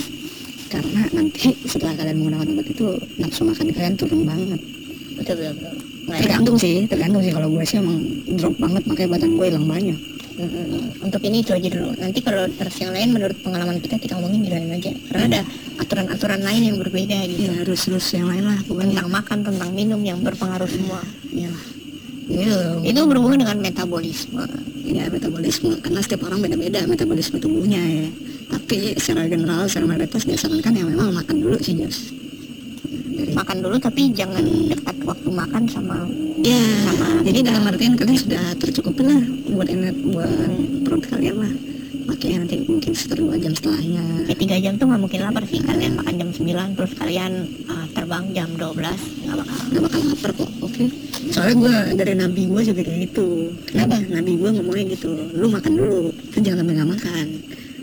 [0.68, 4.60] Karena nanti setelah kalian menggunakan obat itu nafsu makan kalian turun banget.
[5.16, 5.97] Betul betul, betul.
[6.08, 7.32] Nah, tergantung sih tergantung sih.
[7.32, 7.98] Kalau gue sih emang
[8.40, 10.00] drop banget makanya badan gue hilang banyak.
[10.38, 11.02] Mm-mm.
[11.02, 11.98] untuk ini itu aja dulu.
[11.98, 14.94] Nanti kalau terus yang lain menurut pengalaman kita kita ngomongin di lain aja.
[15.10, 15.40] Karena ada
[15.82, 17.50] aturan-aturan lain yang berbeda gitu.
[17.50, 21.02] Ya harus harus yang lain lah bukan tentang makan tentang minum yang berpengaruh semua.
[21.34, 21.64] Ya lah
[22.28, 22.54] itu
[22.84, 24.44] itu berhubungan dengan metabolisme.
[24.86, 25.74] Ya metabolisme.
[25.82, 28.08] Karena setiap orang beda-beda metabolisme tubuhnya ya.
[28.48, 32.17] Tapi secara general secara mayoritas disarankan ya memang makan dulu sih Dari-
[33.38, 35.96] makan dulu tapi jangan dekat waktu makan sama
[36.42, 36.58] ya
[36.90, 39.22] sama jadi dalam artian kalian sudah tercukupi lah
[39.54, 40.30] buat energi buat
[40.86, 41.52] perut kalian lah.
[42.08, 44.00] Makanya nanti mungkin sekitar dua jam setelahnya.
[44.24, 45.60] Ya tiga jam tuh nggak mungkin lapar sih.
[45.60, 47.32] Kalian makan jam 9 terus kalian
[47.68, 48.80] uh, terbang jam 12
[49.28, 50.84] nggak bakal nggak bakal lapar kok oke.
[51.28, 53.52] Soalnya gue dari nabi gue juga kayak gitu.
[53.68, 54.00] Kenapa?
[54.08, 56.00] nabi gue ngomongnya gitu lu makan dulu
[56.32, 57.26] kan jangan nggak makan.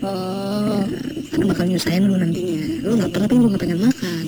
[0.02, 0.82] Oh
[1.36, 2.64] karena bakal nyusahin lu nantinya.
[2.80, 4.24] Lu lapar tapi lu nggak pengen makan.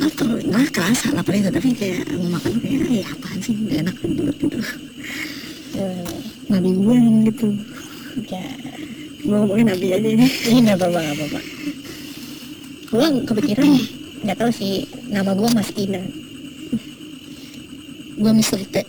[0.00, 3.52] Lapar nggak kerasa lapar itu tapi kayak mau makan kayak ya apaan sih?
[3.52, 4.56] Nggak enak gitu.
[6.48, 7.48] Nabi gue yang gitu.
[8.32, 8.44] Ya
[9.20, 10.24] gue ngomongin nabi aja ini.
[10.48, 11.40] Nggak apa-apa nggak apa-apa.
[12.88, 13.68] Gue kepikiran
[14.24, 16.00] nggak tahu sih nama gue Mas Ina.
[18.16, 18.80] Gue Mister T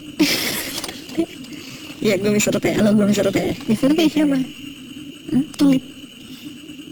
[1.99, 4.39] Iya gue Mister T halo gue Mister T Mister T siapa?
[4.39, 5.43] Hah?
[5.57, 5.81] tulip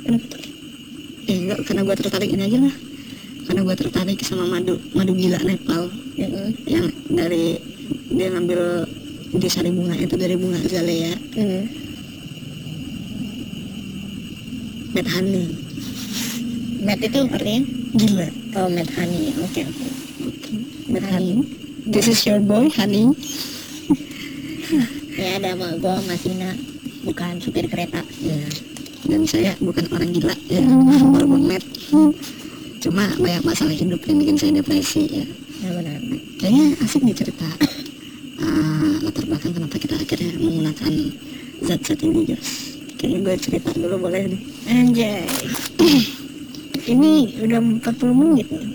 [0.02, 0.42] kenapa tuh
[1.30, 2.76] ya enggak karena gue tertarik ini aja lah.
[3.48, 5.88] Karena gue tertarik sama madu madu gila Nepal.
[6.20, 6.52] Mm-mm.
[6.68, 7.56] yang dari
[8.12, 8.84] dia ngambil
[9.32, 11.64] di sari bunga itu dari bunga azalea Mm.
[14.92, 15.48] mad honey
[16.84, 17.62] Met itu artinya?
[17.96, 18.28] Gila.
[18.60, 19.88] Oh Met Honey oke oke.
[20.92, 21.48] Mad honey
[21.88, 23.08] this is your boy honey
[25.22, 26.52] ya ada sama gue Mas Ina
[27.08, 28.04] bukan supir kereta.
[28.20, 28.36] Ya
[29.06, 30.62] dan saya bukan orang gila ya.
[30.62, 31.64] Walaupun mad
[32.82, 35.26] cuma banyak masalah hidup yang bikin saya depresi ya.
[35.62, 35.98] Ya benar.
[36.42, 37.50] Kayaknya asik nih cerita.
[38.42, 40.94] Uh, latar belakang kenapa kita akhirnya menggunakan
[41.62, 42.50] zat-zat ini Jos.
[42.98, 44.42] Kayaknya gue cerita dulu boleh nih?
[44.66, 45.30] Anjay.
[46.82, 47.12] Ini
[47.46, 48.70] udah 40 menit nih.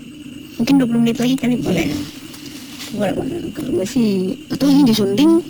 [0.63, 1.87] Mungkin 20 menit lagi kali boleh?
[2.95, 3.37] Boleh boleh.
[3.51, 5.43] Kalau gue sih atau ini disunting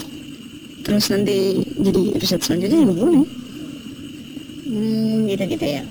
[0.86, 3.26] terus nanti jadi episode selanjutnya juga boleh
[4.76, 5.82] hmm gitu gitu ya.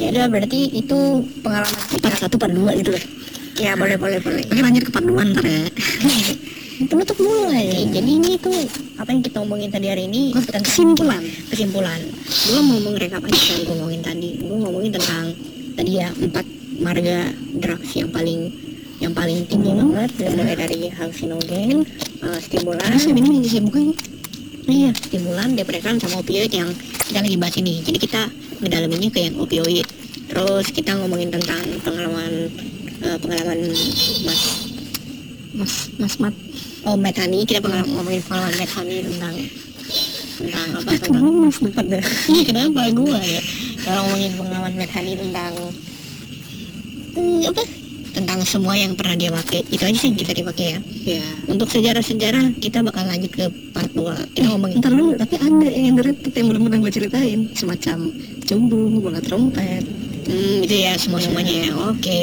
[0.00, 0.98] Ya udah berarti itu
[1.40, 2.04] pengalaman kita.
[2.08, 3.04] Part satu part dua gitu lah.
[3.60, 4.44] Ya boleh boleh boleh.
[4.48, 5.64] Oke lanjut ke part dua ntar ya.
[6.90, 7.86] Penutup mulai.
[7.94, 8.56] Jadi ini tuh
[8.98, 10.34] apa yang kita omongin tadi hari ini?
[10.34, 11.22] Tentang kesimpulan.
[11.52, 12.00] Kesimpulan.
[12.50, 14.30] Gue mau ngerekap aja yang gue ngomongin tadi.
[14.42, 15.24] Gue ngomongin tentang
[15.78, 16.46] tadi ya empat
[16.82, 17.30] marga
[17.62, 18.50] drugs yang paling
[18.98, 20.10] yang paling tinggi banget.
[20.34, 21.86] Mulai dari halsinogen
[22.26, 22.82] uh, stimulan.
[23.14, 23.94] Minum yang sibuk ini
[24.68, 24.90] iya.
[24.94, 26.70] Stimulan depresan sama opioid yang
[27.08, 27.82] kita lagi bahas ini.
[27.82, 28.22] Jadi kita
[28.62, 29.86] ngedalaminnya ke yang opioid.
[30.30, 32.48] Terus kita ngomongin tentang pengalaman
[33.04, 33.58] uh, pengalaman
[34.24, 34.42] mas
[35.54, 36.34] mas mas mat.
[36.86, 37.42] Oh metani.
[37.46, 39.34] Kita pengalaman ngomongin pengalaman metani tentang
[40.42, 43.42] tentang apa tentang mas depan dah Iya kenapa gua ya?
[43.82, 45.52] Kalau ngomongin pengalaman Medhani tentang
[47.18, 47.62] hmm, apa
[48.12, 49.64] tentang semua yang pernah dia pakai.
[49.68, 50.78] Itu aja sih yang kita dipakai ya.
[51.18, 55.66] Ya untuk sejarah-sejarah kita bakal lanjut ke part 2 kita ngomongin ntar dulu tapi ada
[55.68, 57.40] yang underrated yang belum pernah gue ceritain.
[57.56, 57.98] Semacam
[58.44, 59.84] cumbung bola trompet.
[60.22, 62.22] Hmm, itu ya semua semuanya ya oke.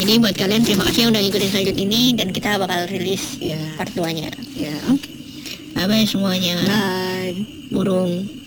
[0.00, 3.58] Jadi buat kalian terima kasih yang udah ngikutin selanjut ini dan kita bakal rilis ya
[3.78, 5.08] part 2 nya ya oke.
[5.76, 6.58] Bye bye semuanya.
[6.66, 7.46] Bye.
[7.70, 8.40] Burung